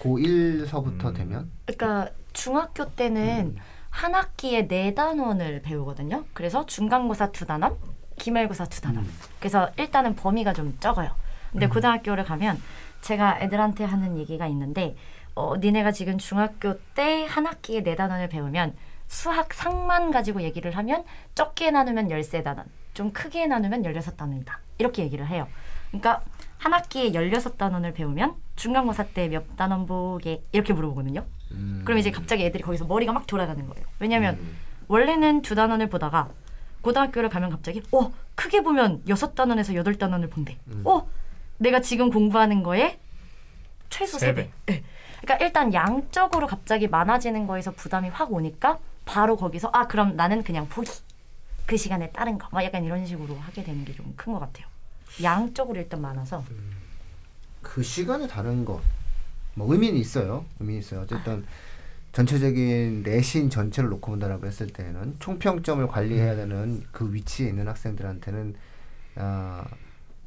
고1서부터 0.00 1.06
음. 1.06 1.14
되면. 1.14 1.50
그러니까 1.66 2.10
중학교 2.32 2.84
때는 2.90 3.56
한 3.90 4.14
학기에 4.14 4.66
네 4.68 4.94
단원을 4.94 5.62
배우거든요. 5.62 6.24
그래서 6.32 6.66
중간고사 6.66 7.32
두 7.32 7.46
단원, 7.46 7.76
기말고사 8.18 8.66
두 8.66 8.80
단원. 8.80 9.06
그래서 9.38 9.70
일단은 9.78 10.14
범위가 10.16 10.52
좀 10.52 10.76
적어요. 10.80 11.10
근데 11.52 11.68
고등학교를 11.68 12.24
가면 12.24 12.60
제가 13.00 13.40
애들한테 13.40 13.84
하는 13.84 14.18
얘기가 14.18 14.46
있는데 14.48 14.96
어, 15.36 15.56
니네가 15.56 15.92
지금 15.92 16.18
중학교 16.18 16.78
때 16.94 17.26
한 17.26 17.46
학기에 17.46 17.82
네 17.82 17.94
단원을 17.96 18.28
배우면 18.28 18.74
수학 19.14 19.54
상만 19.54 20.10
가지고 20.10 20.42
얘기를 20.42 20.76
하면 20.76 21.04
적게 21.36 21.70
나누면 21.70 22.10
열세 22.10 22.42
단원, 22.42 22.66
좀 22.94 23.12
크게 23.12 23.46
나누면 23.46 23.84
열여섯 23.84 24.16
단원이다. 24.16 24.58
이렇게 24.78 25.04
얘기를 25.04 25.24
해요. 25.28 25.46
그러니까 25.90 26.24
한 26.58 26.72
학기에 26.74 27.14
열여섯 27.14 27.56
단원을 27.56 27.94
배우면 27.94 28.34
중간고사 28.56 29.04
때 29.14 29.28
몇 29.28 29.56
단원 29.56 29.86
보게 29.86 30.42
이렇게 30.50 30.72
물어보거든요. 30.72 31.24
그럼 31.84 31.98
이제 31.98 32.10
갑자기 32.10 32.44
애들이 32.44 32.64
거기서 32.64 32.86
머리가 32.86 33.12
막 33.12 33.28
돌아가는 33.28 33.64
거예요. 33.64 33.86
왜냐면 34.00 34.34
음. 34.34 34.56
원래는 34.88 35.42
두 35.42 35.54
단원을 35.54 35.88
보다가 35.88 36.30
고등학교를 36.82 37.28
가면 37.28 37.50
갑자기 37.50 37.82
어 37.92 38.12
크게 38.34 38.62
보면 38.62 39.04
여섯 39.06 39.36
단원에서 39.36 39.76
여덟 39.76 39.94
단원을 39.94 40.28
본대. 40.28 40.58
어 40.84 41.08
내가 41.58 41.80
지금 41.80 42.10
공부하는 42.10 42.64
거에 42.64 42.98
최소 43.90 44.18
세세 44.18 44.34
배. 44.34 44.50
네. 44.66 44.82
그러니까 45.22 45.44
일단 45.46 45.72
양적으로 45.72 46.48
갑자기 46.48 46.88
많아지는 46.88 47.46
거에서 47.46 47.70
부담이 47.70 48.08
확 48.08 48.32
오니까 48.32 48.80
바로 49.04 49.36
거기서 49.36 49.70
아 49.72 49.86
그럼 49.86 50.16
나는 50.16 50.42
그냥 50.42 50.68
포기. 50.68 50.90
그 51.66 51.76
시간에 51.76 52.10
다른 52.10 52.36
거. 52.38 52.48
막 52.52 52.62
약간 52.64 52.84
이런 52.84 53.06
식으로 53.06 53.34
하게 53.36 53.64
되는 53.64 53.84
게 53.84 53.94
좀 53.94 54.12
큰 54.16 54.34
것 54.34 54.40
같아요. 54.40 54.66
양적으로 55.22 55.78
일단 55.80 56.00
많아서. 56.00 56.44
그 57.62 57.82
시간에 57.82 58.26
다른 58.26 58.64
거. 58.64 58.80
뭐 59.54 59.72
의미는 59.72 59.96
있어요. 59.98 60.44
의미 60.60 60.78
있어요. 60.78 61.00
어쨌든 61.02 61.46
전체적인 62.12 63.02
내신 63.02 63.50
전체를 63.50 63.88
놓고 63.90 64.12
본다라고 64.12 64.46
했을 64.46 64.66
때는 64.68 65.16
총평점을 65.20 65.86
관리해야 65.88 66.36
되는 66.36 66.84
그 66.92 67.12
위치에 67.12 67.48
있는 67.48 67.66
학생들한테는 67.68 68.54
아, 69.16 69.64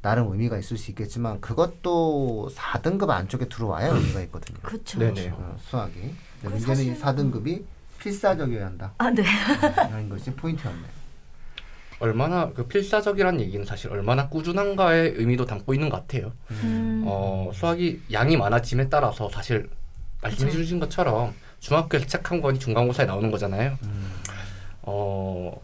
나름 0.02 0.30
의미가 0.32 0.58
있을 0.58 0.76
수 0.78 0.90
있겠지만 0.90 1.40
그것도 1.40 2.50
4등급 2.54 3.10
안쪽에 3.10 3.48
들어와야 3.48 3.88
의미가 3.94 4.20
있거든요. 4.22 4.58
그렇죠. 4.62 4.98
네네. 4.98 5.28
어, 5.30 5.56
수학이. 5.60 5.94
근데 5.94 6.14
그 6.42 6.46
문제는 6.48 6.82
이 6.84 6.94
사실- 6.96 7.02
4등급이 7.32 7.64
필사적이어야 7.98 8.66
한다. 8.66 8.92
아 8.98 9.10
네. 9.10 9.22
라는 9.76 10.08
것이 10.08 10.30
포인트였네요. 10.32 10.98
얼마나 12.00 12.50
그 12.52 12.66
필사적이라는 12.66 13.40
얘기는 13.40 13.64
사실 13.66 13.90
얼마나 13.90 14.28
꾸준한가의 14.28 15.14
의미도 15.16 15.46
담고 15.46 15.74
있는 15.74 15.88
것 15.88 15.96
같아요. 16.06 16.32
음. 16.62 17.02
어, 17.06 17.50
수학이 17.52 18.02
양이 18.12 18.36
많아짐에 18.36 18.88
따라서 18.88 19.28
사실 19.30 19.68
말씀해. 20.22 20.50
주신 20.52 20.78
것처럼 20.78 21.34
중학교에서 21.60 22.06
책 22.06 22.30
한 22.30 22.40
권이 22.40 22.58
중간고사에 22.60 23.06
나오는 23.06 23.30
거잖아요. 23.32 23.76
어, 24.82 25.60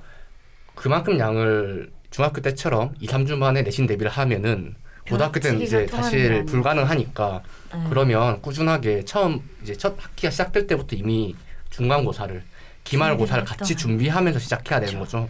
그만큼 0.75 1.19
양을 1.19 1.93
중학교 2.11 2.41
때처럼 2.41 2.95
2, 3.01 3.07
3주 3.07 3.37
만에 3.37 3.63
내신 3.63 3.87
대비를 3.87 4.11
하면은 4.11 4.75
고등학교 5.09 5.39
때는 5.39 5.61
이제 5.61 5.87
사실. 5.87 6.45
불가능하니까 6.47 7.43
네. 7.75 7.85
그러면 7.91 8.41
꾸준하게 8.41 9.05
처음 9.05 9.41
이제 9.63 9.77
첫 9.77 9.95
학기가 10.03 10.31
시작될 10.31 10.67
때부터 10.67 10.97
이미 10.97 11.35
중간고사를 11.75 12.43
기말고사를 12.85 13.45
같이. 13.45 13.77
준비하면서 13.77 14.39
시작해야 14.39 14.81
되는 14.81 15.01
거죠. 15.01 15.29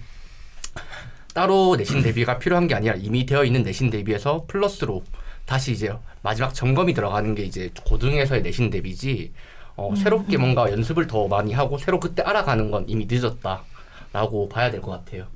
따로 1.32 1.74
내신 1.76 2.02
대비가 2.02 2.38
필요한 2.38 2.68
게 2.68 2.74
아니라 2.74 2.94
이미 2.96 3.24
되어 3.26 3.44
있는 3.44 3.62
내신 3.62 3.90
대비에서 3.90 4.44
플러스로 4.46 5.02
다시 5.46 5.72
이제 5.72 5.92
마지막 6.22 6.52
점검이 6.54 6.94
들어가는 6.94 7.34
게 7.34 7.42
이제 7.44 7.70
고등에서의 7.84 8.42
내신 8.42 8.70
대비지 8.70 9.32
어, 9.76 9.90
음, 9.90 9.96
새롭게 9.96 10.36
뭔가 10.36 10.70
연습을 10.70 11.06
더 11.06 11.26
많이 11.26 11.52
하고 11.52 11.78
새로 11.78 11.98
그때 11.98 12.22
알아가는 12.22 12.70
건 12.70 12.84
이미 12.88 13.06
늦었다라고 13.10 14.48
봐야 14.48 14.70
될 14.70 14.80
것 14.80 14.90
같아요. 14.92 15.26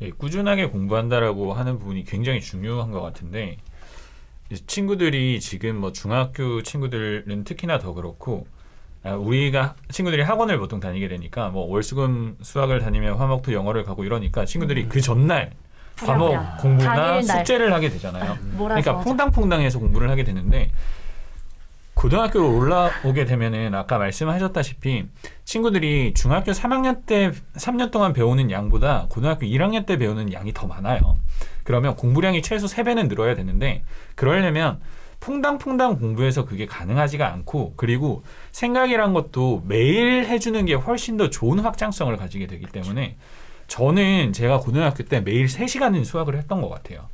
예, 0.00 0.10
꾸준하게 0.10 0.66
공부한다라고 0.66 1.54
하는 1.54 1.78
부분이 1.78 2.04
굉장히 2.04 2.40
중요한 2.40 2.90
것 2.90 3.00
같은데 3.00 3.56
이 4.50 4.56
친구들이 4.66 5.40
지금 5.40 5.76
뭐 5.80 5.92
중학교 5.92 6.62
친구들은 6.62 7.44
특히나 7.44 7.78
더 7.78 7.94
그렇고 7.94 8.46
아, 8.50 8.53
우리가 9.12 9.74
친구들이 9.90 10.22
학원을 10.22 10.58
보통 10.58 10.80
다니게 10.80 11.08
되니까 11.08 11.50
뭐 11.50 11.66
월수금 11.70 12.38
수학을 12.40 12.80
다니면 12.80 13.16
화목토 13.16 13.52
영어를 13.52 13.84
가고 13.84 14.04
이러니까 14.04 14.44
친구들이 14.46 14.88
그 14.88 15.00
전날 15.00 15.52
과목 16.02 16.28
부랴부랴. 16.28 16.56
공부나. 16.56 17.22
숙제를 17.22 17.72
하게 17.72 17.90
되잖아요. 17.90 18.36
몰아서 18.52 18.80
그러니까 18.80 18.98
하자. 18.98 19.04
퐁당퐁당해서 19.04 19.78
공부를 19.78 20.08
하게 20.10 20.24
되는데 20.24 20.70
고등학교로 21.94 22.56
올라오게 22.56 23.24
되면은 23.24 23.74
아까 23.74 23.98
말씀하셨다시피 23.98 25.06
친구들이 25.44 26.12
중학교 26.14 26.50
3학년 26.52 27.06
때 27.06 27.30
3년 27.56 27.90
동안 27.92 28.12
배우는 28.12 28.50
양보다 28.50 29.06
고등학교 29.10 29.46
1학년 29.46 29.86
때 29.86 29.96
배우는 29.96 30.32
양이 30.32 30.52
더 30.52 30.66
많아요. 30.66 31.16
그러면 31.62 31.94
공부량이 31.94 32.42
최소 32.42 32.66
3배는 32.66 33.08
늘어야 33.08 33.34
되는데 33.36 33.82
그러려면 34.16 34.80
퐁당퐁당 35.24 35.98
공부해서 35.98 36.44
그게 36.44 36.66
가능하지가 36.66 37.32
않고 37.32 37.74
그리고 37.76 38.22
생각이란 38.50 39.14
것도 39.14 39.62
매일 39.66 40.26
해주는 40.26 40.66
게 40.66 40.74
훨씬 40.74 41.16
더 41.16 41.30
좋은 41.30 41.60
확장성을 41.60 42.14
가지게 42.16 42.46
되기 42.46 42.66
때문에 42.66 43.16
저는 43.66 44.34
제가 44.34 44.60
고등학교 44.60 45.02
때 45.04 45.20
매일 45.20 45.46
3시간은 45.46 46.04
수학을 46.04 46.36
했던 46.36 46.60
것 46.60 46.68
같아요. 46.68 47.08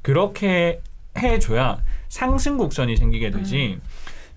그렇게 0.00 0.80
해줘야 1.18 1.82
상승 2.08 2.56
곡선이 2.56 2.96
생기게 2.96 3.30
되지 3.30 3.78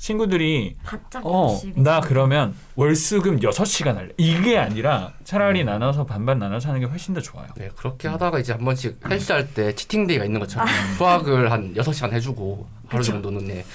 친구들이 0.07 0.75
어, 1.23 1.57
나 1.75 2.01
좀- 2.01 2.09
그러면 2.09 2.53
월수금 2.75 3.39
6시간 3.39 3.95
할래. 3.95 4.09
이게 4.17 4.57
아니라 4.57 5.13
차라리 5.23 5.63
나눠서 5.63 6.05
반반 6.05 6.39
나눠서 6.39 6.67
하는 6.67 6.81
게 6.81 6.85
훨씬 6.87 7.13
더 7.13 7.21
좋아요. 7.21 7.47
네, 7.55 7.69
그렇게 7.77 8.09
하다가 8.09 8.39
이제 8.39 8.51
한 8.51 8.65
번씩 8.65 8.99
헬스할 9.09 9.53
때 9.53 9.73
치팅데이가 9.73 10.25
있는 10.25 10.41
것처럼 10.41 10.67
수학을 10.97 11.49
한 11.53 11.73
6시간 11.75 12.11
해주고 12.11 12.67
하루 12.89 13.01
정도는 13.01 13.47
네. 13.47 13.65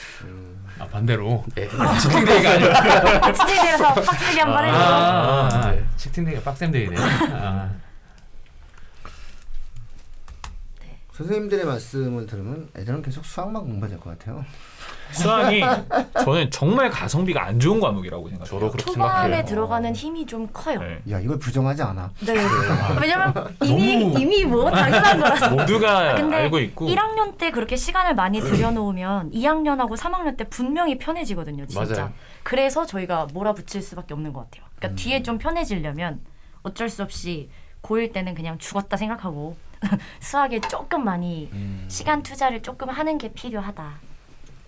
아 0.79 0.87
반대로 0.89 1.43
네. 1.55 1.67
치팅데이가 2.03 2.51
아니라 2.51 2.79
아, 3.25 3.33
치팅데이라서 3.33 3.95
빡세게 3.95 4.41
한번 4.43 4.65
해줘. 4.67 4.77
아, 4.77 5.49
아, 5.51 5.71
네. 5.71 5.83
치팅데이가 5.97 6.43
빡셈데이네. 6.43 6.97
아, 7.33 7.71
선생님들의 11.19 11.65
말씀을 11.65 12.27
들으면 12.27 12.69
애들은 12.77 13.03
계속 13.03 13.25
수학만 13.25 13.63
공부해야 13.63 13.89
될 13.89 13.99
것 13.99 14.17
같아요. 14.17 14.45
수학이 15.11 15.61
저는 16.23 16.51
정말 16.53 16.91
가성비가 16.91 17.45
안 17.45 17.59
좋은 17.59 17.81
과목이라고 17.81 18.29
생각해요. 18.29 18.47
저도 18.47 18.71
그렇게 18.71 18.93
초반에 18.93 19.23
생각해요. 19.23 19.45
들어가는 19.47 19.95
힘이 19.97 20.27
좀 20.27 20.47
커요. 20.53 20.79
네. 20.81 21.01
야 21.11 21.19
이걸 21.19 21.39
부정하지 21.41 21.83
않아. 21.83 22.13
네. 22.25 22.35
왜냐면 23.01 23.35
이미 23.65 24.13
이미 24.21 24.45
뭐 24.45 24.71
당연한 24.71 25.19
거라서. 25.19 25.51
모두가 25.51 26.11
아, 26.11 26.15
근데 26.15 26.37
알고 26.37 26.61
있고 26.61 26.87
1학년 26.87 27.37
때 27.37 27.51
그렇게 27.51 27.75
시간을 27.75 28.15
많이 28.15 28.41
들여놓으면 28.41 29.33
2학년하고 29.33 29.97
3학년 29.97 30.37
때 30.37 30.45
분명히 30.45 30.99
편해지거든요, 30.99 31.67
진짜. 31.67 31.95
맞아요. 31.95 32.13
그래서 32.45 32.87
저희가 32.87 33.27
몰아붙일 33.33 33.83
수밖에 33.83 34.15
없는 34.15 34.33
것 34.33 34.45
같아요. 34.45 34.63
음. 34.67 34.77
그러니까 34.79 35.03
뒤에 35.03 35.23
좀 35.25 35.39
편해지려면 35.39 36.21
어쩔 36.63 36.89
수 36.89 37.03
없이 37.03 37.51
고1 37.83 38.13
때는 38.13 38.35
그냥 38.37 38.59
죽었다 38.59 38.97
생각하고 38.97 39.57
수학에 40.21 40.61
조금 40.61 41.05
많이 41.05 41.49
음. 41.53 41.85
시간 41.89 42.23
투자를 42.23 42.63
조금 42.63 42.89
하는 42.89 43.19
게 43.19 43.33
필요하다. 43.33 44.09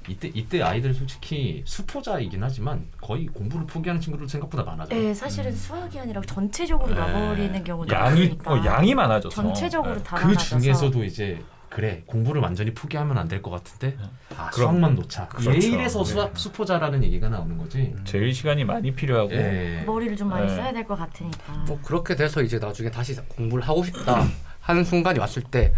이때 0.09 0.31
이때 0.35 0.63
아이들 0.63 0.95
솔직히 0.95 1.63
수포자이긴 1.67 2.43
하지만 2.43 2.87
거의 3.01 3.27
공부를 3.27 3.67
포기하는 3.67 4.01
친구들 4.01 4.29
생각보다 4.29 4.63
많아져. 4.65 4.95
네, 4.95 5.13
사실은 5.15 5.55
수학이 5.55 5.99
아니라 6.01 6.21
전체적으로 6.23 6.93
네. 6.95 6.99
나버리는 6.99 7.63
경우도 7.65 7.95
양이 7.95 8.21
많으니까. 8.21 8.53
어, 8.53 8.65
양이 8.65 8.95
많아져서 8.95 9.35
전체적으로 9.43 9.97
네. 9.97 10.03
다 10.03 10.17
그 10.17 10.25
많아져서. 10.27 10.59
중에서도 10.59 11.05
이제 11.05 11.39
그래 11.69 12.03
공부를 12.07 12.41
완전히 12.41 12.73
포기하면 12.75 13.17
안 13.19 13.29
될 13.29 13.43
것 13.43 13.51
같은데 13.51 13.97
아, 14.37 14.51
그럼- 14.51 14.71
수학만 14.71 14.95
놓자. 14.97 15.29
그렇죠. 15.29 15.53
예일에서 15.55 16.03
수학 16.03 16.37
수포자라는 16.37 17.05
얘기가 17.05 17.29
나오는 17.29 17.57
거지. 17.59 17.95
제일 18.05 18.35
시간이 18.35 18.65
많이 18.65 18.93
필요하고 18.93 19.31
예. 19.33 19.85
머리를 19.87 20.17
좀 20.17 20.31
많이 20.31 20.47
네. 20.49 20.57
써야 20.57 20.73
될 20.73 20.85
것 20.85 20.97
같으니까. 20.97 21.53
뭐 21.69 21.79
그렇게 21.85 22.17
돼서 22.17 22.43
이제 22.43 22.59
나중에 22.59 22.91
다시 22.91 23.15
공부를 23.29 23.63
하고 23.69 23.85
싶다 23.85 24.25
하는 24.71 24.85
순간이 24.85 25.19
왔을 25.19 25.43
때 25.43 25.73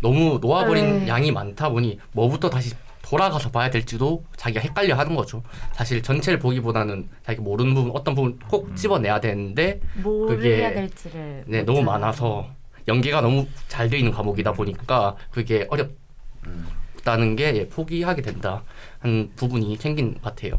너무 0.00 0.38
놓아버린 0.40 1.00
네. 1.00 1.08
양이 1.08 1.30
많다 1.32 1.68
보니 1.68 1.98
뭐부터 2.12 2.48
다시 2.48 2.74
돌아가서 3.02 3.50
봐야 3.50 3.70
될지도 3.70 4.24
자기가 4.36 4.60
헷갈려 4.60 4.96
하는 4.96 5.14
거죠. 5.14 5.42
사실 5.74 6.02
전체를 6.02 6.38
보기보다는 6.38 7.08
자기 7.24 7.40
모르는 7.40 7.74
부분 7.74 7.92
어떤 7.94 8.14
부분 8.14 8.38
꼭 8.48 8.74
집어내야 8.76 9.20
되는데 9.20 9.80
뭘 10.02 10.28
그게- 10.36 10.56
해야 10.58 10.72
될지를 10.74 11.44
네, 11.46 11.62
못 11.62 11.72
너무. 11.72 11.82
많아서 11.84 12.48
연계가 12.88 13.20
너무 13.20 13.46
잘 13.68 13.88
돼 13.90 13.98
있는 13.98 14.12
과목이다 14.12 14.52
보니까 14.52 15.16
그게 15.30 15.66
어렵다는 15.70 17.36
게 17.36 17.54
예, 17.56 17.68
포기하게 17.68 18.22
된다 18.22 18.62
하는 19.00 19.30
부분이 19.36 19.76
생긴 19.76 20.14
것 20.14 20.22
같아요. 20.22 20.58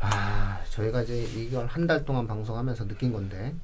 아, 0.00 0.58
저희가 0.70 1.02
이제 1.02 1.22
이걸 1.36 1.66
한 1.66 1.86
달 1.86 2.04
동안 2.04 2.26
방송하면서 2.26 2.86
느낀 2.88 3.12
건데, 3.12 3.54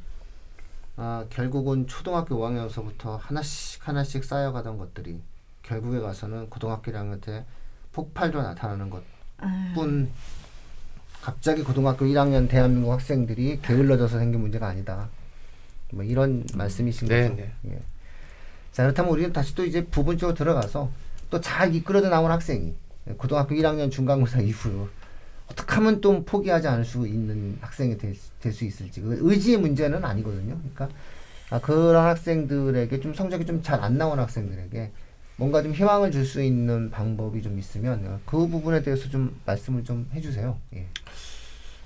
아, 1.03 1.25
결국은 1.31 1.87
초등학교 1.87 2.37
5학년서부터 2.37 3.19
하나씩 3.19 3.89
하나씩 3.89 4.23
쌓여가던 4.23 4.77
것들이 4.77 5.19
결국에 5.63 5.99
가서는 5.99 6.51
고등학교 6.51 6.93
1학년 6.93 7.23
때 7.23 7.47
폭발로 7.93 8.43
나타나는 8.43 8.91
것뿐 8.91 10.11
갑자기 11.23 11.63
고등학교 11.63 12.05
1학년 12.05 12.51
대한민국 12.51 12.93
학생들이 12.93 13.61
게을러져서 13.63 14.19
생긴 14.19 14.43
문제가 14.43 14.69
아니다. 14.69 15.09
뭐 15.91 16.05
이런 16.05 16.45
말씀이신 16.55 17.09
네, 17.09 17.31
거죠. 17.31 17.37
네. 17.37 17.53
예. 17.71 17.83
자 18.73 18.83
그렇다면 18.83 19.11
우리는 19.11 19.33
다시 19.33 19.55
또 19.55 19.65
이제 19.65 19.83
부분적으로 19.87 20.37
들어가서 20.37 20.91
또 21.31 21.41
잘 21.41 21.75
이끌어져 21.75 22.11
나온 22.11 22.31
학생이 22.31 22.75
고등학교 23.17 23.55
1학년 23.55 23.91
중간고사 23.91 24.41
이후 24.41 24.87
어떻게 25.51 25.75
하면 25.75 26.01
또 26.01 26.25
포기하지 26.25 26.69
않을 26.69 26.85
수 26.85 27.07
있는 27.07 27.59
학생이 27.61 27.97
될 27.99 28.15
수 28.53 28.65
있을지 28.65 29.01
그 29.01 29.19
의지의 29.21 29.59
문제는 29.59 30.05
아니거든요. 30.05 30.57
그러니까 30.59 30.89
아, 31.51 31.61
그런 31.61 31.97
학생들에게 32.07 33.01
좀 33.01 33.13
성적이 33.13 33.45
좀 33.45 33.63
잘 33.63 33.81
안 33.83 33.99
나온 33.99 34.19
학생들에게 34.19 34.91
뭔가 35.37 35.63
좀 35.63 35.73
희망을 35.73 36.11
줄 36.13 36.25
수 36.25 36.43
있는 36.43 36.91
방법이 36.91 37.43
좀 37.43 37.59
있으면 37.59 38.21
그 38.27 38.47
부분에 38.47 38.83
대해서 38.83 39.09
좀 39.09 39.39
말씀을 39.47 39.85
좀 39.85 40.09
해주세요. 40.15 40.57
예. 40.77 40.87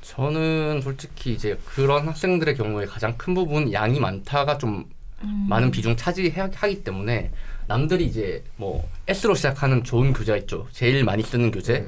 저는 0.02 0.82
솔직히 0.82 1.32
이제 1.32 1.58
그런 1.64 2.06
학생들의 2.06 2.56
경우에 2.56 2.84
가장 2.84 3.16
큰 3.16 3.32
부분 3.34 3.72
양이 3.72 3.98
많다가 3.98 4.58
좀 4.58 4.84
음. 5.22 5.46
많은 5.48 5.70
비중 5.70 5.96
차지하기 5.96 6.84
때문에 6.84 7.30
남들이 7.66 8.04
이제 8.04 8.44
뭐 8.56 8.86
S로 9.08 9.34
시작하는 9.34 9.82
좋은 9.82 10.12
교재가 10.12 10.36
있죠. 10.40 10.66
제일 10.70 11.02
많이 11.04 11.22
쓰는 11.22 11.50
교재. 11.50 11.86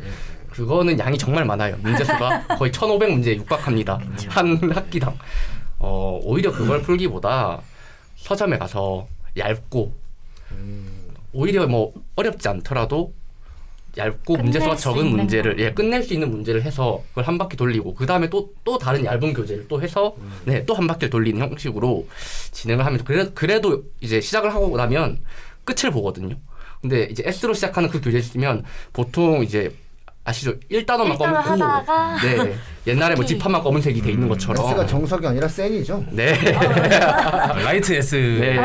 그거는 0.57 0.99
양이 0.99 1.19
정말 1.19 1.45
많아요. 1.45 1.77
문제수가 1.83 2.47
거의 2.57 2.73
1,500문제에 2.73 3.37
육박합니다. 3.37 4.01
한 4.29 4.57
학기당. 4.73 5.17
어, 5.79 6.19
오히려 6.23 6.51
그걸 6.51 6.81
풀기보다 6.81 7.61
서점에 8.17 8.57
가서 8.57 9.07
얇고 9.37 9.93
오히려 11.35 11.67
뭐 11.67 11.93
어렵지 12.15 12.49
않더라도 12.49 13.13
얇고 13.99 14.39
문제수가 14.39 14.77
수 14.77 14.83
적은 14.85 15.07
문제를 15.11 15.57
거. 15.57 15.63
예 15.63 15.73
끝낼 15.73 16.03
수 16.03 16.15
있는 16.15 16.31
문제를 16.31 16.63
해서 16.63 17.03
그걸 17.11 17.25
한 17.25 17.37
바퀴 17.37 17.57
돌리고 17.57 17.95
그 17.95 18.07
다음에 18.07 18.31
또 18.31 18.51
또 18.65 18.79
다른 18.79 19.05
얇은 19.05 19.33
교재를 19.35 19.69
또 19.69 19.81
해서 19.81 20.17
네또 20.45 20.75
한 20.75 20.87
바퀴를 20.87 21.11
돌리는 21.11 21.41
형식으로 21.41 22.09
진행을 22.53 22.85
하면 22.85 23.05
그래, 23.05 23.31
그래도 23.35 23.85
이제 24.01 24.21
시작을 24.21 24.53
하고 24.55 24.77
나면 24.77 25.19
끝을 25.65 25.91
보거든요. 25.91 26.37
근데 26.81 27.05
이제 27.11 27.23
S로 27.27 27.55
시작하는 27.55 27.89
그 27.89 28.01
교재 28.01 28.19
있으면 28.19 28.65
보통 28.93 29.43
이제 29.45 29.75
아시죠? 30.27 30.51
1단원만 30.59 30.71
일단은 30.71 31.17
검고 31.17 31.25
하다가 31.25 32.17
네 32.21 32.57
옛날에 32.87 33.15
뭐. 33.15 33.25
지파만 33.27 33.63
검은색이 33.63 34.03
돼 34.03 34.11
있는 34.11 34.29
것처럼 34.29 34.67
S가 34.67 34.85
정석이 34.85 35.25
아니라 35.27 35.47
센이죠. 35.47 36.05
네, 36.11 36.35
라이트 37.65 37.93
S 37.93 38.17
네. 38.41 38.59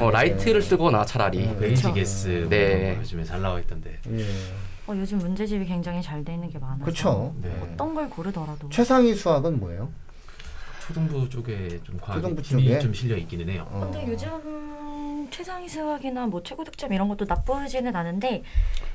어, 0.00 0.10
라이트를 0.10 0.62
쓰거나 0.62 1.04
차라리 1.04 1.54
베이직 1.58 1.96
S 1.96 2.46
네. 2.48 2.92
뭐 2.92 3.00
요즘에 3.00 3.24
잘 3.24 3.42
나와 3.42 3.60
있던데. 3.60 3.98
예. 4.10 4.24
어, 4.86 4.94
요즘 4.96 5.18
문제집이 5.18 5.66
굉장히 5.66 6.02
잘 6.02 6.24
돼 6.24 6.32
있는 6.34 6.50
게 6.50 6.58
많아서 6.58 6.82
그렇죠. 6.82 7.34
네. 7.42 7.50
어떤 7.62 7.94
걸 7.94 8.08
고르더라도 8.08 8.68
최상위 8.70 9.14
수학은 9.14 9.60
뭐예요? 9.60 9.90
초등부 10.86 11.28
쪽에 11.28 11.78
좀 11.84 11.98
힘이 12.42 12.68
쪽에? 12.68 12.78
좀 12.80 12.92
실려 12.94 13.16
있기는 13.16 13.48
해요. 13.50 13.66
어. 13.70 13.88
근데 13.92 14.10
요즘 14.10 15.28
최상위 15.30 15.68
수학이나 15.68 16.26
뭐 16.26 16.42
최고 16.42 16.64
득점 16.64 16.92
이런 16.92 17.08
것도 17.08 17.26
나쁘지는 17.26 17.94
않은데 17.94 18.42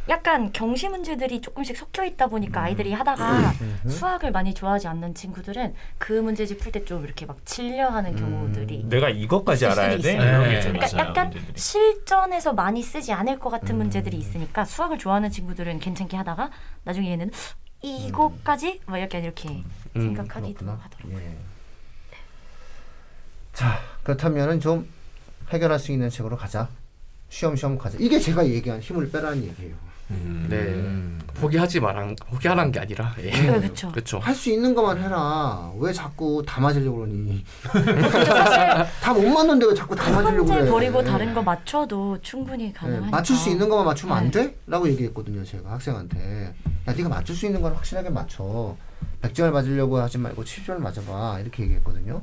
약간 0.10 0.52
경시 0.54 0.88
문제들이 0.88 1.42
조금씩 1.42 1.76
섞여 1.76 2.06
있다 2.06 2.28
보니까 2.28 2.62
아이들이 2.64 2.94
하다가 2.94 3.52
음. 3.62 3.82
수학을 3.90 4.32
많이 4.32 4.54
좋아하지 4.54 4.88
않는 4.88 5.14
친구들은 5.16 5.74
그 5.98 6.14
문제집 6.14 6.60
풀 6.60 6.72
때 6.72 6.86
좀 6.86 7.04
이렇게 7.04 7.26
막 7.26 7.38
질려하는 7.46 8.16
경우들이 8.16 8.86
내가 8.88 9.10
이것까지 9.10 9.66
알아야 9.66 9.98
돼? 9.98 10.16
네. 10.18 10.60
그러니까 10.62 10.88
약간 10.98 11.30
문제들이. 11.30 11.58
실전에서 11.60 12.54
많이 12.54 12.82
쓰지 12.82 13.12
않을 13.12 13.38
것 13.40 13.50
같은 13.50 13.76
음. 13.76 13.78
문제들이 13.80 14.16
있으니까 14.18 14.64
수학을 14.64 14.98
좋아하는 14.98 15.30
친구들은 15.30 15.80
괜찮게 15.80 16.16
하다가 16.16 16.52
나중에 16.86 17.12
얘는 17.12 17.32
이거까지 17.82 18.82
막 18.86 18.98
이렇게 18.98 19.20
이렇게 19.20 19.50
음, 19.50 19.66
생각하기도 20.02 20.60
그렇구나. 20.60 20.80
하더라고요. 20.84 21.18
예. 21.20 21.38
자 23.54 23.80
그렇다면은 24.04 24.60
좀 24.60 24.88
해결할 25.50 25.80
수 25.80 25.92
있는 25.92 26.10
책으로 26.10 26.38
가자. 26.38 26.70
쉬엄쉬엄 27.30 27.78
가자. 27.78 27.98
이게 28.00 28.20
제가 28.20 28.48
얘기한 28.48 28.80
힘을 28.80 29.12
빼라는 29.12 29.44
얘기예요. 29.44 29.76
음. 30.12 30.48
네. 30.50 31.18
포기하지 31.40 31.80
말한 31.82 32.16
포기하라는 32.16 32.72
게 32.72 32.80
아니라 32.80 33.14
예. 33.20 33.30
네, 33.30 33.60
그렇죠. 33.60 33.92
그렇죠. 33.92 34.18
할 34.20 34.34
수 34.34 34.50
있는 34.50 34.74
것만 34.74 34.98
해라. 34.98 35.72
왜 35.78 35.94
자꾸 35.94 36.42
다 36.48 36.60
맞으려고 36.62 36.98
그러니? 37.00 37.44
다 39.02 39.14
못 39.14 39.22
맞는데 39.28 39.66
왜 39.68 39.74
자꾸 39.76 39.96
다한 39.96 40.24
맞으려고 40.24 40.46
그래? 40.54 40.70
버리고 40.70 41.04
다른 41.04 41.34
거 41.34 41.42
맞춰도 41.44 42.20
충분히 42.22 42.66
네, 42.68 42.74
가능하니까 42.74 43.12
맞출 43.16 43.36
수 43.36 43.50
있는 43.50 43.70
것만 43.70 43.86
맞추면 43.86 44.18
안 44.18 44.32
네. 44.32 44.48
돼? 44.48 44.56
라고 44.66 44.88
얘기했거든요 44.90 45.44
제가 45.44 45.72
학생한테 45.72 46.54
야 46.88 46.94
네가 46.94 47.10
맞출 47.10 47.36
수 47.36 47.46
있는 47.46 47.62
건 47.62 47.74
확실하게 47.74 48.10
맞춰 48.10 48.76
100점을 49.22 49.52
맞으려고 49.52 49.98
하지 50.00 50.18
말고 50.18 50.44
70점을 50.44 50.78
맞아봐 50.80 51.40
이렇게 51.42 51.64
얘기했거든요 51.64 52.22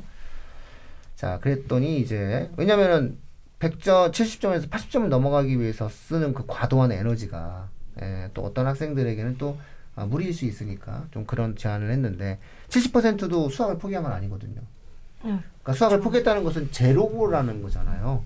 자 1.16 1.38
그랬더니 1.40 2.00
이제 2.00 2.50
왜냐면은 2.56 3.18
100점 3.60 4.10
70점에서 4.12 4.68
80점을 4.68 5.06
넘어가기 5.08 5.58
위해서 5.60 5.88
쓰는 5.88 6.34
그 6.34 6.44
과도한 6.46 6.90
에너지가 6.92 7.68
예, 8.02 8.30
또 8.34 8.42
어떤 8.42 8.66
학생들에게는 8.66 9.38
또 9.38 9.58
아, 9.96 10.06
무리일 10.06 10.34
수 10.34 10.44
있으니까 10.44 11.06
좀 11.12 11.24
그런 11.24 11.56
제안을 11.56 11.90
했는데 11.90 12.38
70%도 12.68 13.48
수학을 13.48 13.78
포기한 13.78 14.02
건 14.02 14.12
아니거든요 14.12 14.60
응. 15.24 15.42
그러니까 15.62 15.72
수학을 15.72 16.00
포기했다는 16.00 16.44
것은 16.44 16.70
제로라는 16.72 17.62
거잖아요. 17.62 18.22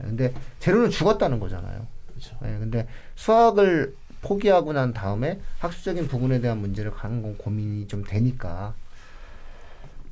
예, 0.00 0.04
근데 0.04 0.34
제로는 0.60 0.90
죽었다는 0.90 1.40
거잖아요. 1.40 1.86
그렇죠. 2.08 2.36
예, 2.44 2.58
근데 2.58 2.86
수학을 3.14 3.94
포기하고 4.22 4.72
난 4.72 4.92
다음에 4.92 5.40
학술적인 5.58 6.08
부분에 6.08 6.40
대한 6.40 6.58
문제를 6.58 6.90
가는 6.90 7.22
건 7.22 7.36
고민이 7.36 7.86
좀 7.86 8.02
되니까. 8.04 8.74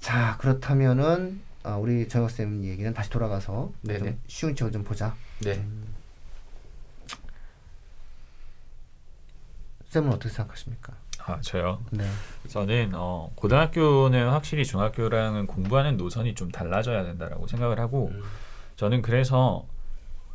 자 0.01 0.37
그렇다면은 0.38 1.40
아, 1.62 1.77
우리 1.77 2.07
정혁 2.07 2.31
쌤 2.31 2.62
얘기는 2.64 2.92
다시 2.95 3.11
돌아가서 3.11 3.73
네네. 3.83 3.99
좀 3.99 4.19
쉬운 4.29 4.55
책을 4.55 4.71
좀 4.73 4.85
보자. 4.85 5.14
네. 5.40 5.64
쌤은 9.96 10.12
어떻게 10.12 10.28
생각하십니까? 10.28 10.92
아 11.24 11.40
저요. 11.40 11.80
네. 11.90 12.04
저는 12.48 12.92
어, 12.94 13.30
고등학교는 13.35 14.28
확실히 14.28 14.64
중학교랑은 14.64 15.46
공부하는 15.46 15.96
노선이 15.96 16.35
좀 16.35 16.50
달라져야 16.50 17.02
된다라고 17.04 17.46
생각을 17.46 17.80
하고 17.80 18.11
음. 18.12 18.22
저는 18.76 19.00
그래서 19.00 19.66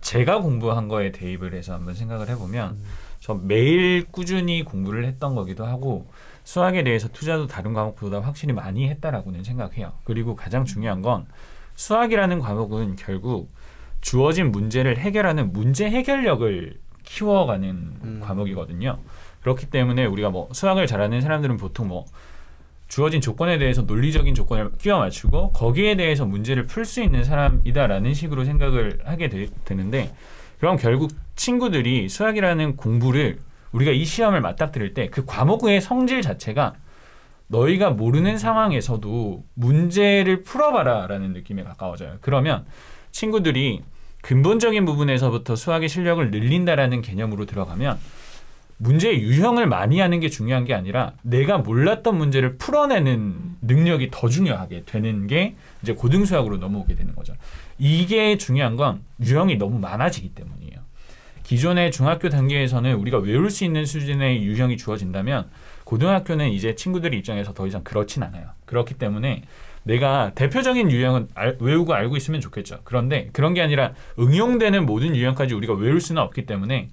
제가 0.01 0.39
공부한 0.39 0.87
거에 0.87 1.11
대입을 1.11 1.53
해서 1.53 1.73
한번 1.73 1.93
생각을 1.93 2.27
해보면 2.29 2.79
저 3.19 3.35
매일 3.35 4.05
꾸준히 4.11 4.63
공부를 4.63 5.05
했던 5.05 5.35
거기도 5.35 5.65
하고 5.65 6.09
수학에 6.43 6.83
대해서 6.83 7.07
투자도 7.07 7.45
다른 7.45 7.73
과목보다 7.73 8.19
확실히 8.19 8.53
많이 8.53 8.89
했다라고는 8.89 9.43
생각해요. 9.43 9.93
그리고 10.05 10.35
가장 10.35 10.65
중요한 10.65 11.03
건 11.03 11.27
수학이라는 11.75 12.39
과목은 12.39 12.95
결국 12.95 13.51
주어진 14.01 14.51
문제를 14.51 14.97
해결하는 14.97 15.53
문제 15.53 15.87
해결력을 15.87 16.79
키워가는 17.03 17.69
음. 18.03 18.21
과목이거든요. 18.23 18.97
그렇기 19.41 19.67
때문에 19.67 20.05
우리가 20.05 20.29
뭐 20.29 20.49
수학을 20.51 20.87
잘하는 20.87 21.21
사람들은 21.21 21.57
보통 21.57 21.87
뭐 21.87 22.05
주어진 22.87 23.21
조건에 23.21 23.57
대해서 23.57 23.83
논리적인 23.83 24.35
조건을 24.35 24.71
끼워 24.77 24.99
맞추고 24.99 25.51
거기에 25.53 25.95
대해서 25.95 26.25
문제를 26.25 26.65
풀 26.65 26.85
수 26.85 27.01
있는 27.01 27.23
사람이다라는 27.23 28.13
식으로 28.13 28.43
생각을 28.43 28.99
하게 29.05 29.29
되, 29.29 29.47
되는데 29.65 30.13
그럼 30.59 30.77
결국 30.77 31.11
친구들이 31.35 32.09
수학이라는 32.09 32.75
공부를 32.75 33.39
우리가 33.71 33.91
이 33.91 34.03
시험을 34.03 34.41
맞닥뜨릴 34.41 34.93
때 34.93 35.07
그 35.09 35.25
과목의 35.25 35.81
성질 35.81 36.21
자체가 36.21 36.73
너희가 37.47 37.91
모르는 37.91 38.37
상황에서도 38.37 39.43
문제를 39.55 40.43
풀어봐라라는 40.43 41.33
느낌에 41.33 41.63
가까워져요. 41.63 42.17
그러면 42.21 42.65
친구들이 43.11 43.81
근본적인 44.21 44.85
부분에서부터 44.85 45.55
수학의 45.55 45.89
실력을 45.89 46.29
늘린다라는 46.31 47.01
개념으로 47.01 47.45
들어가면 47.45 47.97
문제의 48.85 49.21
유형을 49.21 49.67
많이 49.67 49.99
하는 49.99 50.19
게 50.19 50.27
중요한 50.27 50.65
게 50.65 50.73
아니라 50.73 51.13
내가 51.21 51.59
몰랐던 51.59 52.17
문제를 52.17 52.57
풀어내는 52.57 53.57
능력이 53.61 54.09
더 54.11 54.27
중요하게 54.27 54.83
되는 54.87 55.27
게 55.27 55.53
이제 55.83 55.93
고등수학으로 55.93 56.57
넘어오게 56.57 56.95
되는 56.95 57.13
거죠. 57.13 57.33
이게 57.77 58.37
중요한 58.37 58.75
건 58.77 59.01
유형이 59.23 59.57
너무 59.57 59.77
많아지기 59.77 60.29
때문이에요. 60.29 60.81
기존의 61.43 61.91
중학교 61.91 62.29
단계에서는 62.29 62.95
우리가 62.95 63.19
외울 63.19 63.51
수 63.51 63.65
있는 63.65 63.85
수준의 63.85 64.43
유형이 64.43 64.77
주어진다면 64.77 65.49
고등학교는 65.83 66.49
이제 66.49 66.73
친구들 66.73 67.13
입장에서 67.13 67.53
더 67.53 67.67
이상 67.67 67.83
그렇진 67.83 68.23
않아요. 68.23 68.47
그렇기 68.65 68.95
때문에 68.95 69.43
내가 69.83 70.31
대표적인 70.33 70.89
유형은 70.91 71.27
알- 71.35 71.57
외우고 71.59 71.93
알고 71.93 72.15
있으면 72.17 72.39
좋겠죠. 72.41 72.79
그런데 72.83 73.29
그런 73.33 73.53
게 73.53 73.61
아니라 73.61 73.93
응용되는 74.17 74.85
모든 74.85 75.15
유형까지 75.15 75.53
우리가 75.53 75.73
외울 75.73 75.99
수는 76.01 76.21
없기 76.21 76.45
때문에 76.45 76.89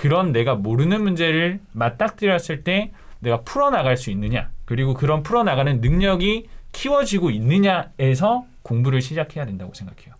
그런 0.00 0.30
내가 0.30 0.54
모르는 0.54 1.02
문제를 1.02 1.58
맞닥뜨렸을 1.72 2.62
때 2.62 2.92
내가 3.18 3.40
풀어나갈 3.40 3.96
수 3.96 4.10
있느냐 4.12 4.48
그리고 4.64 4.94
그런 4.94 5.24
풀어나가는 5.24 5.80
능력이 5.80 6.48
키워지고 6.70 7.30
있느냐에서 7.30 8.46
공부를 8.62 9.00
시작해야 9.00 9.44
된다고 9.44 9.74
생각해요. 9.74 10.14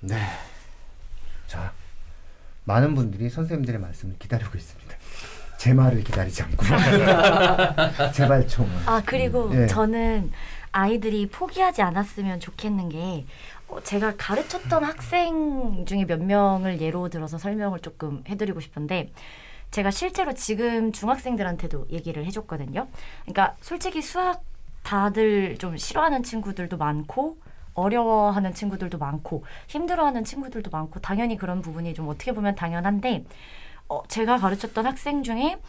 네. 0.00 0.16
자, 1.46 1.72
많은 2.64 2.94
분들이 2.94 3.28
선생님들의 3.28 3.78
말씀을 3.80 4.14
기다리고 4.18 4.56
있습니다. 4.56 4.96
제 5.58 5.74
말을 5.74 6.02
기다리지 6.04 6.42
않고 6.42 6.64
제발 8.14 8.48
좀. 8.48 8.66
아 8.86 9.02
그리고 9.04 9.50
예. 9.54 9.66
저는 9.66 10.32
아이들이 10.74 11.28
포기하지 11.28 11.82
않았으면 11.82 12.40
좋겠는 12.40 12.88
게 12.88 13.26
어, 13.68 13.80
제가 13.80 14.14
가르쳤던 14.16 14.82
학생 14.82 15.84
중에 15.86 16.04
몇 16.04 16.20
명을 16.20 16.80
예로 16.80 17.08
들어서 17.08 17.38
설명을 17.38 17.78
조금 17.78 18.24
해드리고 18.28 18.58
싶은데 18.60 19.12
제가 19.70 19.92
실제로 19.92 20.34
지금 20.34 20.90
중학생들한테도 20.90 21.86
얘기를 21.90 22.24
해줬거든요. 22.26 22.88
그러니까 23.22 23.56
솔직히 23.60 24.02
수학 24.02 24.42
다들 24.82 25.58
좀 25.58 25.76
싫어하는 25.76 26.24
친구들도 26.24 26.76
많고 26.76 27.38
어려워하는 27.74 28.52
친구들도 28.52 28.98
많고 28.98 29.44
힘들어하는 29.68 30.24
친구들도 30.24 30.70
많고 30.70 31.00
당연히 31.00 31.36
그런 31.36 31.62
부분이 31.62 31.94
좀 31.94 32.08
어떻게 32.08 32.32
보면 32.32 32.56
당연한데 32.56 33.24
어, 33.88 34.02
제가 34.08 34.38
가르쳤던 34.38 34.86
학생 34.86 35.22
중에 35.22 35.60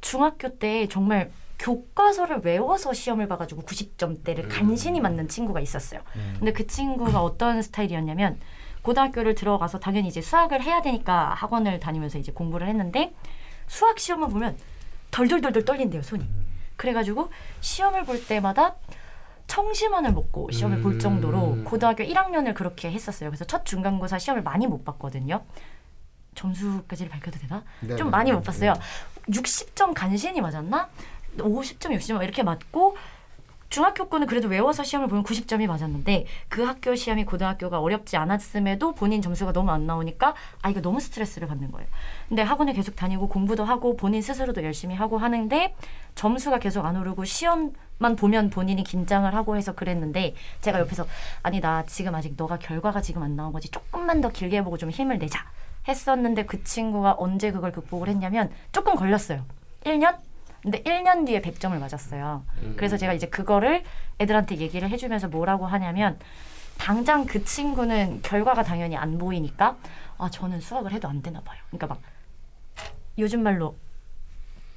중학교 0.00 0.56
때 0.56 0.86
정말 0.86 1.32
교과서를 1.58 2.40
외워서 2.44 2.92
시험을 2.92 3.28
봐가지고 3.28 3.62
90점대를 3.62 4.48
간신히 4.48 5.00
맞는 5.00 5.28
친구가 5.28 5.60
있었어요. 5.60 6.00
근데 6.38 6.52
그 6.52 6.66
친구가 6.66 7.22
어떤 7.22 7.62
스타일이었냐면 7.62 8.38
고등학교를 8.82 9.34
들어가서 9.34 9.80
당연히 9.80 10.08
이제 10.08 10.20
수학을 10.20 10.62
해야 10.62 10.80
되니까 10.82 11.34
학원을 11.34 11.80
다니면서 11.80 12.18
이제 12.18 12.30
공부를 12.32 12.68
했는데 12.68 13.14
수학 13.66 13.98
시험을 13.98 14.28
보면 14.28 14.56
덜덜덜덜 15.10 15.64
떨린대요 15.64 16.02
손이. 16.02 16.24
그래가지고 16.76 17.30
시험을 17.60 18.04
볼 18.04 18.24
때마다 18.24 18.76
청심환을 19.46 20.12
먹고 20.12 20.50
시험을 20.50 20.80
볼 20.80 20.98
정도로 20.98 21.64
고등학교 21.64 22.04
1학년을 22.04 22.54
그렇게 22.54 22.90
했었어요. 22.90 23.30
그래서 23.30 23.44
첫 23.44 23.64
중간고사 23.64 24.18
시험을 24.18 24.42
많이 24.42 24.66
못 24.66 24.84
봤거든요. 24.84 25.44
점수까지를 26.34 27.10
밝혀도 27.10 27.38
되나? 27.38 27.64
네, 27.80 27.96
좀 27.96 28.08
네. 28.08 28.10
많이 28.10 28.32
못 28.32 28.42
봤어요. 28.42 28.74
60점 29.28 29.94
간신히 29.94 30.40
맞았나? 30.40 30.88
50점, 31.38 31.96
60점 31.96 32.22
이렇게 32.22 32.42
맞고 32.42 32.96
중학교 33.68 34.08
거는 34.08 34.26
그래도 34.26 34.48
외워서 34.48 34.84
시험을 34.84 35.08
보면 35.08 35.24
90점이 35.24 35.66
맞았는데 35.66 36.26
그 36.48 36.62
학교 36.62 36.94
시험이 36.94 37.24
고등학교가 37.24 37.80
어렵지 37.80 38.16
않았음에도 38.16 38.94
본인 38.94 39.20
점수가 39.20 39.52
너무 39.52 39.70
안 39.70 39.86
나오니까 39.86 40.34
아 40.62 40.70
이거 40.70 40.80
너무 40.80 41.00
스트레스를 41.00 41.48
받는 41.48 41.72
거예요. 41.72 41.88
근데 42.28 42.42
학원에 42.42 42.72
계속 42.72 42.96
다니고 42.96 43.28
공부도 43.28 43.64
하고 43.64 43.96
본인 43.96 44.22
스스로도 44.22 44.62
열심히 44.62 44.94
하고 44.94 45.18
하는데 45.18 45.74
점수가 46.14 46.58
계속 46.60 46.86
안 46.86 46.96
오르고 46.96 47.24
시험만 47.24 48.16
보면 48.16 48.50
본인이 48.50 48.84
긴장을 48.84 49.34
하고 49.34 49.56
해서 49.56 49.74
그랬는데 49.74 50.34
제가 50.60 50.78
옆에서 50.80 51.06
아니 51.42 51.60
나 51.60 51.84
지금 51.86 52.14
아직 52.14 52.34
너가 52.36 52.58
결과가 52.58 53.02
지금 53.02 53.22
안 53.22 53.36
나온 53.36 53.52
거지 53.52 53.68
조금만 53.70 54.20
더 54.20 54.30
길게 54.30 54.58
해보고 54.58 54.78
좀 54.78 54.90
힘을 54.90 55.18
내자 55.18 55.40
했었는데 55.88 56.46
그 56.46 56.62
친구가 56.62 57.16
언제 57.18 57.50
그걸 57.50 57.72
극복을 57.72 58.08
했냐면 58.08 58.50
조금 58.72 58.94
걸렸어요. 58.94 59.44
1년? 59.84 60.16
근데 60.66 60.82
1년 60.82 61.24
뒤에 61.24 61.40
100점을 61.42 61.78
맞았어요. 61.78 62.42
그래서 62.76 62.96
제가 62.96 63.12
이제 63.12 63.28
그거를 63.28 63.84
애들한테 64.18 64.56
얘기를 64.56 64.90
해주면서 64.90 65.28
뭐라고 65.28 65.64
하냐면 65.64 66.18
당장 66.76 67.24
그 67.24 67.44
친구는 67.44 68.20
결과가 68.22 68.64
당연히 68.64 68.96
안 68.96 69.16
보이니까 69.16 69.76
아 70.18 70.28
저는 70.28 70.60
수학을 70.60 70.90
해도 70.90 71.06
안 71.06 71.22
되나 71.22 71.40
봐요. 71.42 71.60
그러니까 71.70 71.86
막 71.86 72.00
요즘 73.16 73.44
말로 73.44 73.76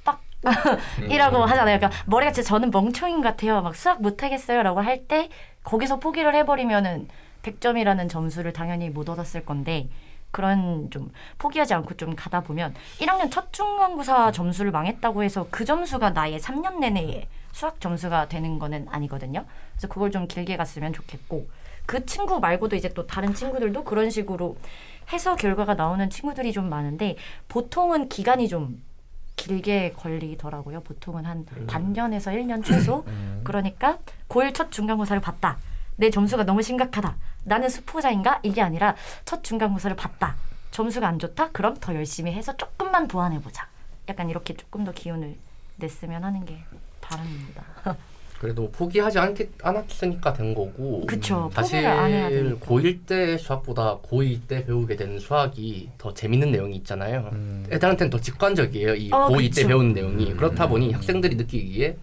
빡 0.04 0.22
이라고 1.10 1.38
하잖아요. 1.38 1.80
그러니까 1.80 1.90
머리가 2.06 2.30
진짜 2.30 2.48
저는 2.50 2.70
멍청인 2.70 3.16
것 3.20 3.22
같아요. 3.30 3.60
막 3.60 3.74
수학 3.74 4.00
못하겠어요라고 4.00 4.80
할 4.82 5.08
때 5.08 5.28
거기서 5.64 5.98
포기를 5.98 6.36
해버리면은 6.36 7.08
100점이라는 7.42 8.08
점수를 8.08 8.52
당연히 8.52 8.90
못 8.90 9.08
얻었을 9.08 9.44
건데 9.44 9.88
그런 10.30 10.90
좀 10.90 11.10
포기하지 11.38 11.74
않고 11.74 11.94
좀 11.94 12.14
가다 12.14 12.40
보면 12.40 12.74
1학년 12.98 13.30
첫 13.30 13.52
중간고사 13.52 14.32
점수를 14.32 14.70
망했다고 14.70 15.22
해서 15.22 15.46
그 15.50 15.64
점수가 15.64 16.10
나의 16.10 16.40
3년 16.40 16.78
내내 16.78 17.28
수학 17.52 17.80
점수가 17.80 18.28
되는 18.28 18.58
거는 18.58 18.86
아니거든요. 18.90 19.44
그래서 19.72 19.88
그걸 19.88 20.10
좀 20.10 20.28
길게 20.28 20.56
갔으면 20.56 20.92
좋겠고 20.92 21.48
그 21.86 22.06
친구 22.06 22.38
말고도 22.38 22.76
이제 22.76 22.88
또 22.90 23.06
다른 23.06 23.34
친구들도 23.34 23.82
그런 23.84 24.10
식으로 24.10 24.56
해서 25.12 25.34
결과가 25.34 25.74
나오는 25.74 26.08
친구들이 26.08 26.52
좀 26.52 26.68
많은데 26.68 27.16
보통은 27.48 28.08
기간이 28.08 28.48
좀 28.48 28.80
길게 29.34 29.94
걸리더라고요. 29.96 30.82
보통은 30.82 31.24
한 31.24 31.46
반년에서 31.66 32.30
1년 32.30 32.64
최소. 32.64 33.04
그러니까 33.42 33.98
고1 34.28 34.54
첫 34.54 34.70
중간고사를 34.70 35.20
봤다. 35.20 35.58
내 35.96 36.10
점수가 36.10 36.44
너무 36.44 36.62
심각하다. 36.62 37.16
나는 37.44 37.68
수포자인가? 37.68 38.40
이게 38.42 38.62
아니라 38.62 38.94
첫 39.24 39.42
중간고사를 39.42 39.96
봤다. 39.96 40.36
점수가 40.70 41.06
안 41.06 41.18
좋다? 41.18 41.50
그럼 41.50 41.76
더 41.80 41.94
열심히 41.94 42.32
해서 42.32 42.56
조금만 42.56 43.08
보완해보자. 43.08 43.66
약간 44.08 44.28
이렇게 44.30 44.54
조금 44.54 44.84
더 44.84 44.92
기운을 44.92 45.36
냈으면 45.76 46.24
하는 46.24 46.44
게 46.44 46.58
바람입니다. 47.00 47.64
그래도 48.40 48.70
포기하지 48.70 49.18
않겠, 49.18 49.50
않았으니까 49.62 50.32
된 50.32 50.54
거고 50.54 51.04
그쵸. 51.06 51.50
사실 51.52 51.82
포기를 51.82 51.90
안 51.98 52.10
해야 52.10 52.28
되니까. 52.30 52.66
고1 52.66 53.00
때 53.06 53.36
수학보다 53.36 53.98
고2 53.98 54.46
때 54.48 54.64
배우게 54.64 54.96
되는 54.96 55.18
수학이 55.18 55.90
더 55.98 56.14
재밌는 56.14 56.50
내용이 56.50 56.74
있잖아요. 56.76 57.28
음. 57.32 57.66
애들한테는 57.70 58.08
더 58.08 58.18
직관적이에요. 58.18 58.94
이 58.94 59.10
어, 59.12 59.28
고2 59.28 59.42
때 59.54 59.62
그쵸. 59.62 59.68
배우는 59.68 59.92
내용이. 59.92 60.34
그렇다 60.36 60.68
보니 60.68 60.92
학생들이 60.92 61.36
느끼기에 61.36 61.96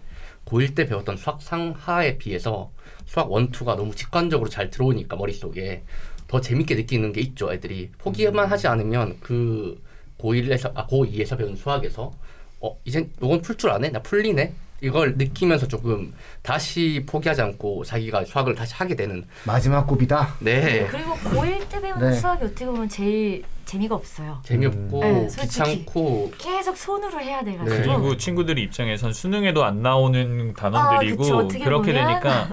고1 0.48 0.74
때 0.74 0.86
배웠던 0.86 1.16
수학 1.16 1.42
상하에 1.42 2.16
비해서 2.18 2.70
수학 3.04 3.30
원투가 3.30 3.76
너무 3.76 3.94
직관적으로 3.94 4.48
잘 4.48 4.70
들어오니까 4.70 5.16
머릿속에 5.16 5.82
더 6.26 6.40
재밌게 6.40 6.74
느끼는 6.74 7.12
게 7.12 7.20
있죠. 7.22 7.52
애들이 7.52 7.90
포기만 7.98 8.46
하지 8.50 8.66
않으면 8.66 9.18
그 9.20 9.80
고1에서 10.18 10.72
아 10.74 10.86
고2에서 10.86 11.38
배운 11.38 11.56
수학에서 11.56 12.12
어 12.60 12.76
이젠 12.84 13.10
이건 13.22 13.40
풀 13.40 13.56
줄 13.56 13.70
아네? 13.70 13.90
나 13.90 14.00
풀리네? 14.02 14.52
이걸 14.80 15.16
느끼면서 15.16 15.66
조금 15.66 16.12
다시 16.42 17.04
포기하지 17.06 17.42
않고 17.42 17.84
자기가 17.84 18.24
수학을 18.24 18.54
다시 18.54 18.74
하게 18.74 18.94
되는 18.94 19.24
마지막 19.44 19.86
고비다. 19.86 20.36
네 20.40 20.86
그리고 20.90 21.14
고1 21.14 21.68
때 21.68 21.80
배우는 21.80 22.10
네. 22.10 22.16
수학이 22.16 22.44
어떻게 22.44 22.64
보면 22.66 22.88
제일 22.88 23.42
재미가 23.68 23.96
없어요. 23.96 24.38
재미없고 24.44 25.00
네, 25.00 25.28
솔직히. 25.28 25.84
귀찮고 25.84 26.32
계속 26.38 26.74
손으로 26.74 27.20
해야 27.20 27.44
돼가지고. 27.44 27.76
네. 27.76 27.82
그리고 27.82 28.16
친구들 28.16 28.58
입장에선 28.58 29.12
수능에도 29.12 29.62
안 29.62 29.82
나오는 29.82 30.54
단원들이고 30.54 31.22
아, 31.22 31.42
그쵸. 31.42 31.48
그렇게 31.62 31.92
보면. 31.92 32.06
되니까 32.08 32.48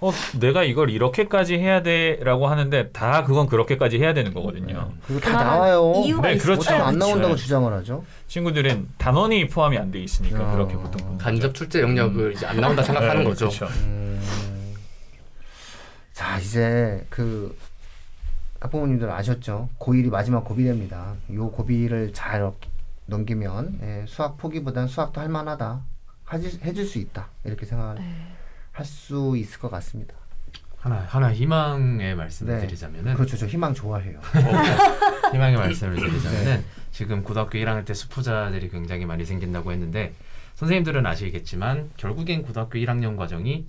어 0.00 0.10
내가 0.40 0.64
이걸 0.64 0.88
이렇게까지 0.88 1.58
해야 1.58 1.82
돼라고 1.82 2.46
하는데 2.46 2.88
다 2.92 3.22
그건 3.24 3.48
그렇게까지 3.48 3.98
해야 3.98 4.14
되는 4.14 4.32
거거든요. 4.32 4.92
그리고 5.06 5.20
다 5.20 5.30
그만한 5.32 5.46
나와요. 5.56 5.92
이유가 6.06 6.28
네, 6.28 6.34
있어요. 6.36 6.44
그렇죠. 6.56 6.70
안 6.74 6.94
그렇죠. 6.94 6.98
나온다고 6.98 7.34
네. 7.34 7.42
주장을 7.42 7.72
하죠. 7.74 8.04
친구들은 8.26 8.88
단원이 8.96 9.48
포함이 9.48 9.76
안 9.76 9.90
돼 9.90 9.98
있으니까 10.00 10.40
야. 10.42 10.52
그렇게 10.52 10.72
보통 10.74 11.04
보는 11.06 11.18
간접. 11.18 11.54
출제 11.54 11.82
영역을 11.82 12.32
이제 12.32 12.46
안 12.46 12.58
나온다 12.62 12.82
생각하는 12.82 13.24
네, 13.24 13.28
거죠. 13.28 13.50
그쵸. 13.50 13.66
음. 13.66 14.22
자 16.14 16.38
이제 16.38 17.04
그 17.10 17.54
학부모님들 18.66 19.10
아셨죠? 19.10 19.68
고1이 19.78 20.10
마지막 20.10 20.44
고비됩니다. 20.44 21.14
요 21.34 21.50
고비를 21.50 22.12
잘 22.12 22.50
넘기면 23.06 23.78
예, 23.82 24.04
수학 24.06 24.36
포기보단 24.36 24.88
수학도 24.88 25.20
할 25.20 25.28
만하다. 25.28 25.82
하지, 26.24 26.58
해줄 26.62 26.84
수 26.84 26.98
있다. 26.98 27.28
이렇게 27.44 27.66
생각할 27.66 27.96
네. 27.96 28.84
수 28.84 29.34
있을 29.36 29.60
것 29.60 29.70
같습니다. 29.70 30.14
하나 30.78 30.96
하나 31.08 31.32
희망의 31.32 32.14
말씀을 32.14 32.54
네. 32.54 32.66
드리자면은 32.66 33.14
그렇죠. 33.14 33.36
저 33.36 33.46
희망 33.46 33.74
좋아해요. 33.74 34.20
희망의 35.32 35.56
말씀을 35.56 35.96
드리자면은 35.96 36.44
네. 36.44 36.64
지금 36.92 37.22
고등학교 37.24 37.58
1학년 37.58 37.84
때 37.84 37.94
수포자들이 37.94 38.68
굉장히 38.68 39.06
많이 39.06 39.24
생긴다고 39.24 39.72
했는데 39.72 40.12
선생님들은 40.54 41.06
아시겠지만 41.06 41.90
결국엔 41.96 42.42
고등학교 42.42 42.78
1학년 42.78 43.16
과정이 43.16 43.66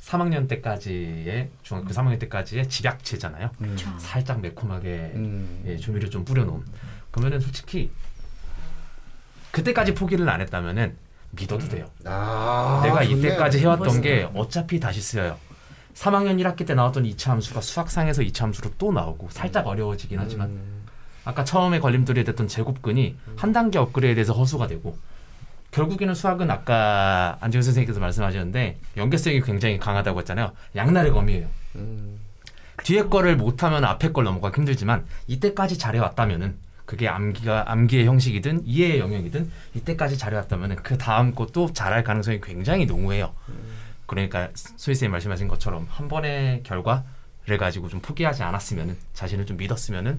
3학년 0.00 0.48
때까지의 0.48 1.50
중학교 1.62 1.88
3학년 1.88 2.18
때까지의 2.20 2.68
집약체잖아요. 2.68 3.50
음. 3.60 3.76
살짝 3.98 4.40
매콤하게 4.40 5.12
음. 5.14 5.62
예, 5.66 5.76
조미료 5.76 6.08
좀 6.10 6.24
뿌려놓은. 6.24 6.64
그러면은 7.10 7.40
솔직히 7.40 7.90
그때까지 9.50 9.94
포기를 9.94 10.28
안 10.28 10.40
했다면은 10.40 10.96
믿어도 11.32 11.68
돼요. 11.68 11.88
아, 12.04 12.80
내가 12.82 13.04
좋네요. 13.04 13.18
이때까지 13.18 13.58
해왔던 13.60 13.86
멋있다. 13.86 14.02
게 14.02 14.28
어차피 14.34 14.80
다시 14.80 15.00
쓰여요. 15.00 15.36
3학년 15.94 16.40
1학기 16.42 16.66
때 16.66 16.74
나왔던 16.74 17.04
2차 17.04 17.28
함수가 17.30 17.60
수학상에서 17.60 18.22
2차 18.22 18.42
함수로 18.42 18.70
또 18.78 18.92
나오고 18.92 19.28
살짝 19.30 19.66
어려워지긴 19.66 20.18
하지만 20.18 20.48
음. 20.48 20.86
아까 21.24 21.44
처음에 21.44 21.78
걸림돌이 21.80 22.24
됐던 22.24 22.48
제곱근이 22.48 23.16
한 23.36 23.52
단계 23.52 23.78
업그레이드해서 23.78 24.32
허수가 24.32 24.66
되고 24.66 24.96
결국에는 25.70 26.14
수학은 26.14 26.50
아까 26.50 27.36
안정현 27.40 27.62
선생님께서 27.62 28.00
말씀하셨는데 28.00 28.78
연계성이 28.96 29.40
굉장히 29.42 29.78
강하다고 29.78 30.18
했잖아요. 30.20 30.52
양날의 30.76 31.12
검이에요. 31.12 31.46
음. 31.76 32.18
뒤에 32.82 33.04
거를 33.04 33.36
못하면 33.36 33.84
앞에 33.84 34.10
걸 34.12 34.24
넘어가기 34.24 34.56
힘들지만 34.56 35.04
이때까지 35.26 35.78
잘해왔다면은 35.78 36.56
그게 36.86 37.06
암기가 37.08 37.70
암기의 37.70 38.06
형식이든 38.06 38.62
이해의 38.64 38.98
영역이든 38.98 39.48
이때까지 39.74 40.18
잘해왔다면은 40.18 40.76
그 40.76 40.98
다음 40.98 41.34
것도 41.34 41.72
잘할 41.72 42.02
가능성이 42.02 42.40
굉장히 42.40 42.86
농후해요. 42.86 43.32
그러니까 44.06 44.48
소희 44.54 44.96
쌤이 44.96 45.08
말씀하신 45.12 45.46
것처럼 45.46 45.86
한 45.88 46.08
번의 46.08 46.64
결과를 46.64 47.58
가지고 47.60 47.88
좀 47.88 48.00
포기하지 48.00 48.42
않았으면은 48.42 48.96
자신을 49.14 49.46
좀 49.46 49.56
믿었으면은 49.56 50.18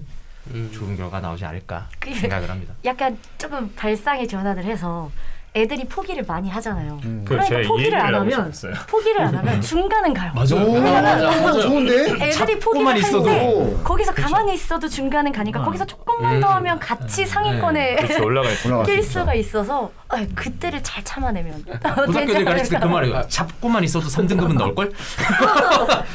음. 0.52 0.70
좋은 0.72 0.96
결과 0.96 1.20
나오지 1.20 1.44
않을까 1.44 1.88
그게- 2.00 2.14
생각을 2.14 2.48
합니다. 2.48 2.72
약간 2.86 3.18
조금 3.36 3.70
발상의 3.74 4.26
전환을 4.26 4.64
해서 4.64 5.10
애들이 5.54 5.84
포기를 5.84 6.24
많이 6.26 6.48
하잖아요. 6.48 6.98
음. 7.04 7.24
그 7.28 7.34
그러니까 7.34 7.68
포기를 7.68 7.98
안 8.00 8.14
하면. 8.14 8.50
포기를 8.88 9.20
안 9.20 9.34
하면 9.36 9.60
중간은 9.60 10.14
가요. 10.14 10.32
오, 10.34 11.60
좋은데? 11.60 12.04
애들이 12.26 12.58
포기를 12.58 12.96
있어도 12.96 13.28
하는데 13.28 13.82
거기서 13.84 14.14
가만히 14.14 14.54
있어도 14.54 14.88
중간은 14.88 15.30
가니까 15.30 15.60
어. 15.60 15.64
거기서 15.64 15.84
조금만 15.84 16.40
더 16.40 16.46
하면 16.48 16.78
같이 16.78 17.26
상위권에 17.26 17.96
그렇죠 17.96 18.24
올라갈 18.24 18.52
수 18.52 18.68
올라갈 18.68 18.86
수낄 18.86 19.00
있죠. 19.02 19.10
수가 19.20 19.34
있어서 19.34 19.90
아, 20.08 20.24
그때를 20.34 20.82
잘 20.82 21.04
참아내면 21.04 21.62
고등학교들 21.84 22.44
가르칠 22.46 22.78
때 22.78 22.82
그 22.82 22.86
말이에요. 22.86 23.22
잡고만 23.28 23.84
있어도 23.84 24.06
3등급은 24.06 24.54
넣을 24.56 24.74
걸. 24.74 24.90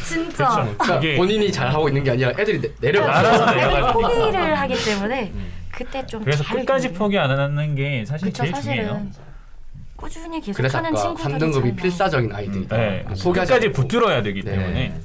진짜 0.03 0.67
그러니까 0.77 0.97
이게- 0.97 1.15
본인이 1.15 1.51
잘 1.51 1.69
하고 1.69 1.87
있는 1.87 2.03
게 2.03 2.11
아니라 2.11 2.31
애들이 2.39 2.59
내, 2.59 2.69
내려가. 2.79 3.19
알아서 3.19 3.43
애들이 3.51 3.61
내려가지고. 3.67 4.01
포기를 4.01 4.55
하기 4.59 4.83
때문에 4.83 5.31
그때 5.77 6.03
좀 6.07 6.23
그래서 6.23 6.43
잘 6.43 6.57
끝까지 6.57 6.87
견디는. 6.87 6.99
포기 6.99 7.17
안 7.19 7.29
하는 7.29 7.75
게 7.75 8.03
사실 8.03 8.29
그쵸 8.29 8.43
제일 8.43 8.53
중요해요. 8.55 8.87
사실은 8.87 9.11
꾸준히 9.95 10.41
계속 10.41 10.57
그래서 10.57 10.77
하는 10.79 10.89
아까 10.89 11.01
친구들이 11.01 11.33
3등급이 11.33 11.53
잘 11.53 11.61
나와요. 11.61 11.75
필사적인 11.75 12.31
아이들이다. 12.33 12.77
네, 12.77 13.03
포기하지 13.03 13.23
끝까지 13.53 13.67
않고. 13.67 13.81
붙들어야 13.81 14.21
되기 14.23 14.41
네. 14.43 14.51
때문에 14.51 14.99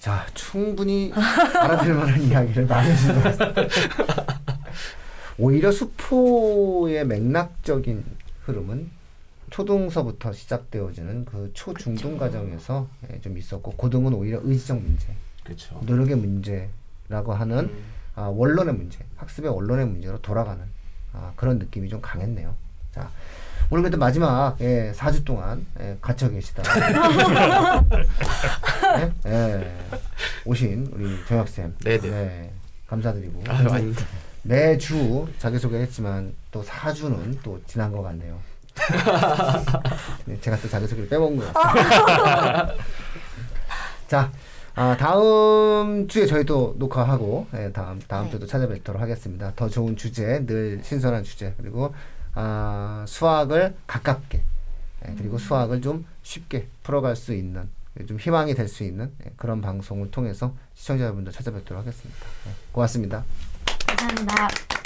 자, 0.00 0.26
충분히 0.32 1.12
알아들 1.14 1.94
만한 1.94 2.22
이야기를 2.22 2.66
많이 2.66 2.90
해주신 2.90 3.14
것 3.14 3.22
같습니다. 3.22 3.62
오히려 5.38 5.70
수포의 5.70 7.06
맥락적인 7.06 8.04
흐름은 8.44 8.90
초등서부터 9.50 10.32
시작되어지는 10.32 11.26
그 11.26 11.50
초중등 11.52 12.16
과정에서 12.16 12.88
예, 13.12 13.20
좀 13.20 13.36
있었고 13.36 13.72
고등은 13.72 14.14
오히려 14.14 14.40
의지적 14.42 14.80
문제, 14.80 15.14
그렇죠. 15.44 15.78
노력의 15.84 16.16
문제라고 16.16 17.34
하는 17.34 17.58
음. 17.58 17.84
아, 18.14 18.22
원론의 18.22 18.74
문제, 18.74 18.98
학습의 19.16 19.50
원론의 19.50 19.86
문제로 19.86 20.20
돌아가는 20.20 20.62
아, 21.12 21.32
그런 21.36 21.58
느낌이 21.58 21.88
좀 21.88 22.00
강했네요. 22.00 22.54
자, 22.94 23.10
오늘 23.70 23.82
그래도 23.84 23.96
마지막 23.96 24.56
예, 24.60 24.92
4주 24.94 25.24
동안 25.24 25.66
예, 25.80 25.96
갇혀 26.00 26.28
계시다. 26.28 26.62
예? 28.98 29.12
예, 29.30 29.76
오신 30.44 30.90
우리 30.92 31.24
정혁 31.26 31.48
쌤, 31.48 31.74
네네. 31.82 32.10
네, 32.10 32.52
감사드리고 32.86 33.44
아유, 33.48 33.68
아닙니다. 33.70 34.04
매주 34.42 35.26
자기소개했지만 35.38 36.34
또 36.50 36.62
4주는 36.62 37.38
또 37.42 37.60
지난 37.66 37.92
것 37.92 38.02
같네요. 38.02 38.38
네, 40.26 40.38
제가 40.40 40.56
또 40.58 40.68
자기소개를 40.68 41.08
빼먹은 41.08 41.36
것 41.38 41.52
같아요. 41.52 42.76
자, 44.08 44.30
아, 44.74 44.96
다음 44.96 46.08
주에 46.08 46.26
저희 46.26 46.44
또 46.44 46.74
녹화하고 46.78 47.46
예, 47.54 47.70
다음 47.72 48.00
다음 48.08 48.26
네. 48.26 48.30
주도 48.32 48.46
찾아뵙도록 48.46 49.00
하겠습니다. 49.02 49.52
더 49.54 49.68
좋은 49.68 49.96
주제, 49.96 50.44
늘 50.46 50.80
신선한 50.82 51.24
주제 51.24 51.54
그리고 51.58 51.94
아, 52.34 53.04
수학을 53.06 53.74
가깝게 53.86 54.42
예, 55.08 55.14
그리고 55.18 55.36
수학을 55.38 55.82
좀 55.82 56.06
쉽게 56.22 56.68
풀어갈 56.82 57.16
수 57.16 57.34
있는 57.34 57.68
좀 58.08 58.18
희망이 58.18 58.54
될 58.54 58.68
수 58.68 58.84
있는 58.84 59.12
예, 59.26 59.32
그런 59.36 59.60
방송을 59.60 60.10
통해서 60.10 60.54
시청자 60.74 61.04
여러분들 61.04 61.32
찾아뵙도록 61.32 61.82
하겠습니다. 61.82 62.20
예, 62.46 62.50
고맙습니다. 62.72 63.24
감사합니다. 63.86 64.81